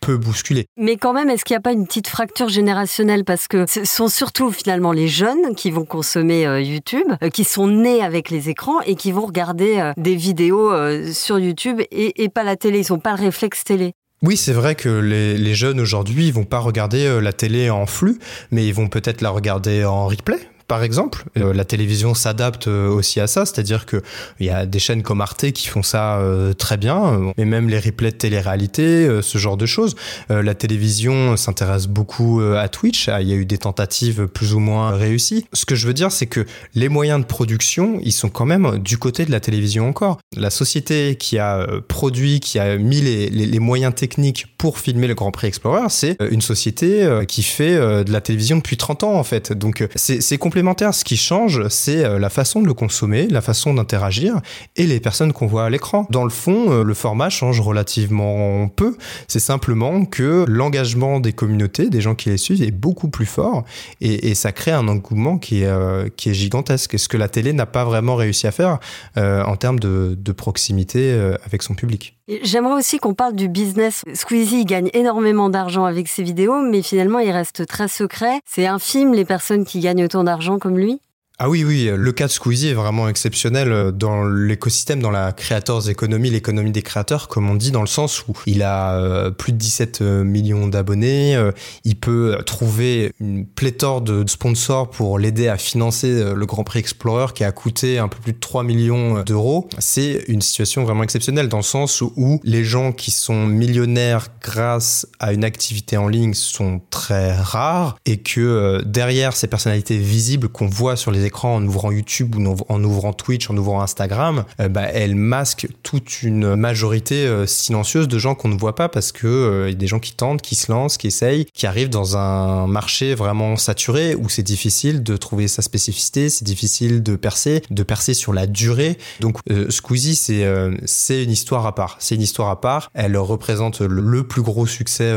peu 0.00 0.18
bousculée. 0.18 0.66
Mais 0.76 0.98
quand 0.98 1.14
même, 1.14 1.30
est-ce 1.30 1.46
qu'il 1.46 1.54
n'y 1.54 1.58
a 1.58 1.62
pas 1.62 1.72
une 1.72 1.86
petite 1.86 2.08
fracture 2.08 2.50
générationnelle? 2.50 3.24
Parce 3.24 3.48
que 3.48 3.64
ce 3.66 3.86
sont 3.86 4.08
surtout 4.08 4.50
finalement 4.50 4.92
les 4.92 5.08
jeunes 5.08 5.54
qui 5.56 5.70
vont 5.70 5.86
consommer 5.86 6.46
euh, 6.46 6.60
YouTube, 6.60 7.08
euh, 7.22 7.30
qui 7.30 7.44
sont 7.44 7.68
nés 7.68 8.02
avec 8.02 8.28
les 8.28 8.50
écrans 8.50 8.82
et 8.82 8.96
qui 8.96 9.12
vont 9.12 9.24
regarder 9.24 9.78
euh, 9.78 9.92
des 9.96 10.14
vidéos 10.14 10.72
sur 11.10 11.38
YouTube 11.38 11.80
et, 11.90 12.22
et, 12.22 12.28
pas 12.28 12.44
la 12.44 12.56
télé. 12.56 12.86
Ils 12.86 12.92
n'ont 12.92 12.98
pas 12.98 13.16
le 13.16 13.22
réflexe 13.22 13.64
télé. 13.64 13.94
Oui, 14.22 14.36
c'est 14.36 14.52
vrai 14.52 14.74
que 14.74 14.88
les, 14.88 15.54
jeunes 15.54 15.80
aujourd'hui, 15.80 16.28
ils 16.28 16.32
vont 16.32 16.44
pas 16.44 16.58
regarder 16.58 17.04
euh, 17.04 17.20
la 17.20 17.32
télé 17.32 17.68
en 17.68 17.84
flux, 17.86 18.18
mais 18.50 18.66
ils 18.66 18.72
vont 18.72 18.88
peut-être 18.88 19.20
la 19.20 19.30
regarder 19.30 19.84
en 19.84 20.06
replay 20.06 20.38
par 20.66 20.82
exemple. 20.82 21.24
Euh, 21.36 21.52
la 21.52 21.64
télévision 21.64 22.14
s'adapte 22.14 22.68
euh, 22.68 22.88
aussi 22.88 23.20
à 23.20 23.26
ça, 23.26 23.44
c'est-à-dire 23.44 23.86
que 23.86 24.02
il 24.40 24.46
y 24.46 24.50
a 24.50 24.66
des 24.66 24.78
chaînes 24.78 25.02
comme 25.02 25.20
Arte 25.20 25.50
qui 25.52 25.68
font 25.68 25.82
ça 25.82 26.18
euh, 26.18 26.52
très 26.52 26.76
bien, 26.76 27.32
et 27.36 27.44
même 27.44 27.68
les 27.68 27.78
replays 27.78 28.10
de 28.10 28.16
télé-réalité, 28.16 29.20
ce 29.22 29.38
genre 29.38 29.56
de 29.56 29.66
choses. 29.66 29.94
la 30.28 30.54
télévision 30.54 31.36
s'intéresse 31.36 31.86
beaucoup 31.86 32.40
à 32.40 32.68
Twitch, 32.68 33.08
ah, 33.08 33.20
il 33.20 33.28
y 33.28 33.32
a 33.32 33.36
eu 33.36 33.46
des 33.46 33.58
tentatives 33.58 34.26
plus 34.26 34.54
ou 34.54 34.58
moins 34.58 34.90
réussies. 34.90 35.46
Ce 35.52 35.66
que 35.66 35.74
je 35.74 35.86
veux 35.86 35.94
dire, 35.94 36.12
c'est 36.12 36.26
que 36.26 36.46
les 36.74 36.88
moyens 36.88 37.20
de 37.20 37.26
production, 37.26 37.98
ils 38.02 38.12
sont 38.12 38.28
quand 38.28 38.46
même 38.46 38.78
du 38.78 38.98
côté 38.98 39.24
de 39.24 39.30
la 39.30 39.40
télévision 39.40 39.88
encore. 39.88 40.18
La 40.36 40.50
société 40.50 41.16
qui 41.16 41.38
a 41.38 41.66
produit, 41.88 42.40
qui 42.40 42.58
a 42.58 42.76
mis 42.76 43.00
les, 43.00 43.28
les, 43.30 43.58
moyens 43.58 43.94
techniques 43.94 44.46
pour 44.58 44.78
filmer 44.78 45.06
le 45.06 45.14
Grand 45.14 45.30
Prix 45.30 45.48
Explorer, 45.48 45.88
c'est 45.88 46.16
une 46.30 46.42
société 46.42 47.08
qui 47.28 47.42
fait 47.42 47.76
de 48.04 48.12
la 48.12 48.20
télévision 48.20 48.56
depuis 48.56 48.76
30 48.76 49.04
ans 49.04 49.14
en 49.14 49.24
fait. 49.24 49.52
Donc 49.52 49.86
c'est 49.94 50.38
Ce 50.54 51.02
qui 51.02 51.16
change, 51.16 51.66
c'est 51.68 52.04
euh, 52.04 52.20
la 52.20 52.30
façon 52.30 52.62
de 52.62 52.68
le 52.68 52.74
consommer, 52.74 53.26
la 53.26 53.40
façon 53.40 53.74
d'interagir 53.74 54.40
et 54.76 54.86
les 54.86 55.00
personnes 55.00 55.32
qu'on 55.32 55.48
voit 55.48 55.64
à 55.64 55.70
l'écran. 55.70 56.06
Dans 56.10 56.22
le 56.22 56.30
fond, 56.30 56.70
euh, 56.70 56.84
le 56.84 56.94
format 56.94 57.28
change 57.28 57.60
relativement 57.60 58.68
peu. 58.68 58.96
C'est 59.26 59.40
simplement 59.40 60.04
que 60.04 60.44
l'engagement 60.46 61.18
des 61.18 61.32
communautés, 61.32 61.90
des 61.90 62.00
gens 62.00 62.14
qui 62.14 62.28
les 62.28 62.36
suivent, 62.36 62.62
est 62.62 62.70
beaucoup 62.70 63.08
plus 63.08 63.26
fort 63.26 63.64
et, 64.00 64.34
ça 64.34 64.52
crée 64.52 64.72
un 64.72 64.86
engouement 64.86 65.38
qui 65.38 65.62
est, 65.62 65.66
euh, 65.66 66.08
gigantesque. 66.16 66.98
Ce 66.98 67.08
que 67.08 67.16
la 67.16 67.28
télé 67.28 67.52
n'a 67.52 67.66
pas 67.66 67.84
vraiment 67.84 68.14
réussi 68.14 68.46
à 68.46 68.52
faire 68.52 68.78
en 69.16 69.56
termes 69.56 69.80
de 69.80 70.32
proximité 70.32 71.12
avec 71.44 71.62
son 71.62 71.74
public. 71.74 72.16
J'aimerais 72.26 72.74
aussi 72.74 72.98
qu'on 72.98 73.12
parle 73.12 73.34
du 73.34 73.48
business. 73.48 74.02
Squeezie 74.14 74.64
gagne 74.64 74.88
énormément 74.94 75.50
d'argent 75.50 75.84
avec 75.84 76.08
ses 76.08 76.22
vidéos, 76.22 76.62
mais 76.62 76.80
finalement 76.80 77.18
il 77.18 77.30
reste 77.30 77.66
très 77.66 77.86
secret. 77.86 78.40
C'est 78.46 78.66
infime 78.66 79.12
les 79.12 79.26
personnes 79.26 79.66
qui 79.66 79.80
gagnent 79.80 80.04
autant 80.04 80.24
d'argent 80.24 80.58
comme 80.58 80.78
lui? 80.78 81.00
Ah 81.40 81.48
oui, 81.48 81.64
oui, 81.64 81.90
le 81.92 82.12
cas 82.12 82.28
de 82.28 82.32
Squeezie 82.32 82.68
est 82.68 82.74
vraiment 82.74 83.08
exceptionnel 83.08 83.72
euh, 83.72 83.90
dans 83.90 84.24
l'écosystème, 84.24 85.00
dans 85.00 85.10
la 85.10 85.32
creators 85.32 85.90
economy, 85.90 86.30
l'économie 86.30 86.70
des 86.70 86.82
créateurs, 86.82 87.26
comme 87.26 87.50
on 87.50 87.56
dit, 87.56 87.72
dans 87.72 87.80
le 87.80 87.88
sens 87.88 88.24
où 88.28 88.34
il 88.46 88.62
a 88.62 89.00
euh, 89.00 89.32
plus 89.32 89.50
de 89.52 89.58
17 89.58 90.00
euh, 90.00 90.22
millions 90.22 90.68
d'abonnés, 90.68 91.36
il 91.82 91.96
peut 91.96 92.38
trouver 92.46 93.10
une 93.18 93.46
pléthore 93.46 94.00
de 94.00 94.24
sponsors 94.28 94.88
pour 94.90 95.18
l'aider 95.18 95.48
à 95.48 95.58
financer 95.58 96.34
le 96.34 96.46
Grand 96.46 96.62
Prix 96.62 96.78
Explorer 96.78 97.32
qui 97.34 97.42
a 97.42 97.50
coûté 97.50 97.98
un 97.98 98.06
peu 98.06 98.18
plus 98.20 98.32
de 98.32 98.38
3 98.38 98.62
millions 98.62 99.22
d'euros. 99.22 99.68
C'est 99.78 100.24
une 100.28 100.40
situation 100.40 100.84
vraiment 100.84 101.02
exceptionnelle 101.02 101.48
dans 101.48 101.58
le 101.58 101.64
sens 101.64 102.00
où 102.00 102.40
les 102.44 102.64
gens 102.64 102.92
qui 102.92 103.10
sont 103.10 103.46
millionnaires 103.46 104.28
grâce 104.40 105.06
à 105.18 105.32
une 105.32 105.44
activité 105.44 105.96
en 105.96 106.08
ligne 106.08 106.34
sont 106.34 106.80
très 106.90 107.32
rares 107.32 107.96
et 108.06 108.18
que 108.18 108.82
derrière 108.84 109.34
ces 109.34 109.48
personnalités 109.48 109.98
visibles 109.98 110.48
qu'on 110.48 110.66
voit 110.66 110.96
sur 110.96 111.10
les 111.10 111.24
en 111.42 111.64
ouvrant 111.64 111.90
YouTube 111.90 112.36
ou 112.36 112.56
en 112.68 112.84
ouvrant 112.84 113.12
Twitch, 113.12 113.50
en 113.50 113.56
ouvrant 113.56 113.82
Instagram, 113.82 114.44
euh, 114.60 114.68
bah, 114.68 114.84
elle 114.92 115.14
masque 115.14 115.66
toute 115.82 116.22
une 116.22 116.54
majorité 116.54 117.26
euh, 117.26 117.46
silencieuse 117.46 118.08
de 118.08 118.18
gens 118.18 118.34
qu'on 118.34 118.48
ne 118.48 118.56
voit 118.56 118.74
pas 118.74 118.88
parce 118.88 119.12
que 119.12 119.26
euh, 119.26 119.70
y 119.70 119.72
a 119.72 119.76
des 119.76 119.86
gens 119.86 119.98
qui 119.98 120.12
tentent, 120.12 120.42
qui 120.42 120.54
se 120.54 120.70
lancent, 120.70 120.96
qui 120.96 121.08
essayent, 121.08 121.46
qui 121.46 121.66
arrivent 121.66 121.90
dans 121.90 122.16
un 122.16 122.66
marché 122.66 123.14
vraiment 123.14 123.56
saturé 123.56 124.14
où 124.14 124.28
c'est 124.28 124.42
difficile 124.42 125.02
de 125.02 125.16
trouver 125.16 125.48
sa 125.48 125.62
spécificité, 125.62 126.28
c'est 126.28 126.44
difficile 126.44 127.02
de 127.02 127.16
percer, 127.16 127.62
de 127.70 127.82
percer 127.82 128.14
sur 128.14 128.32
la 128.32 128.46
durée. 128.46 128.98
Donc 129.20 129.38
Squeezie, 129.70 130.14
c'est 130.14 130.44
c'est 130.84 131.24
une 131.24 131.30
histoire 131.30 131.66
à 131.66 131.74
part. 131.74 131.96
C'est 131.98 132.14
une 132.14 132.22
histoire 132.22 132.48
à 132.48 132.60
part. 132.60 132.90
Elle 132.94 133.16
représente 133.16 133.80
le, 133.80 134.24
plus 134.24 134.42
gros 134.42 134.66
succès 134.66 135.14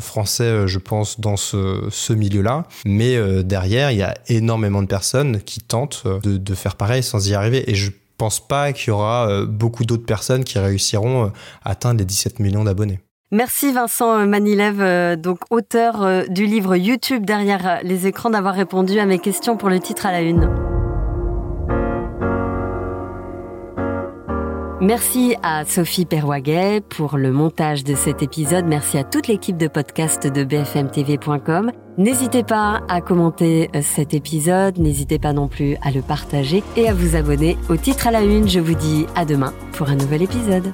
français, 0.00 0.66
je 0.66 0.78
pense, 0.78 1.20
dans 1.20 1.36
ce, 1.36 1.86
ce 1.90 2.12
milieu-là. 2.12 2.64
Mais 2.84 3.18
derrière, 3.44 3.90
il 3.90 3.98
y 3.98 4.02
a 4.02 4.14
énormément 4.28 4.82
de 4.82 4.86
personnes 4.86 5.40
qui 5.44 5.60
tentent 5.60 6.02
euh, 6.06 6.18
de, 6.22 6.54
faire 6.54 6.76
pareil 6.76 7.02
sans 7.02 7.28
y 7.28 7.34
arriver. 7.34 7.70
Et 7.70 7.74
je 7.74 7.90
pense 8.18 8.46
pas 8.46 8.72
qu'il 8.72 8.88
y 8.88 8.90
aura 8.90 9.28
euh, 9.28 9.46
beaucoup 9.46 9.84
d'autres 9.84 10.06
personnes 10.06 10.44
qui 10.44 10.58
réussiront 10.58 11.26
euh, 11.26 11.28
à 11.64 11.70
atteindre 11.70 11.98
les 11.98 12.04
17 12.04 12.40
millions 12.40 12.64
d'abonnés. 12.64 13.00
Merci 13.30 13.72
Vincent 13.72 14.26
Manilev, 14.26 15.16
donc 15.16 15.38
auteur 15.50 16.28
du 16.28 16.46
livre 16.46 16.76
YouTube 16.76 17.24
derrière 17.24 17.80
les 17.82 18.06
écrans, 18.06 18.30
d'avoir 18.30 18.54
répondu 18.54 19.00
à 19.00 19.06
mes 19.06 19.18
questions 19.18 19.56
pour 19.56 19.70
le 19.70 19.80
titre 19.80 20.06
à 20.06 20.12
la 20.12 20.20
une. 20.20 20.48
Merci 24.80 25.34
à 25.42 25.64
Sophie 25.64 26.04
Perwaguet 26.04 26.82
pour 26.82 27.16
le 27.16 27.32
montage 27.32 27.84
de 27.84 27.94
cet 27.94 28.22
épisode. 28.22 28.66
Merci 28.66 28.98
à 28.98 29.04
toute 29.04 29.28
l'équipe 29.28 29.56
de 29.56 29.66
podcast 29.66 30.26
de 30.26 30.44
bfmtv.com. 30.44 31.72
N'hésitez 31.96 32.42
pas 32.42 32.82
à 32.88 33.00
commenter 33.00 33.70
euh, 33.76 33.80
cet 33.80 34.14
épisode, 34.14 34.78
n'hésitez 34.78 35.20
pas 35.20 35.32
non 35.32 35.46
plus 35.46 35.76
à 35.80 35.92
le 35.92 36.02
partager 36.02 36.64
et 36.76 36.88
à 36.88 36.94
vous 36.94 37.14
abonner 37.14 37.56
au 37.68 37.76
titre 37.76 38.08
à 38.08 38.10
la 38.10 38.22
une. 38.22 38.48
Je 38.48 38.58
vous 38.58 38.74
dis 38.74 39.06
à 39.14 39.24
demain 39.24 39.52
pour 39.72 39.88
un 39.88 39.94
nouvel 39.94 40.22
épisode. 40.22 40.72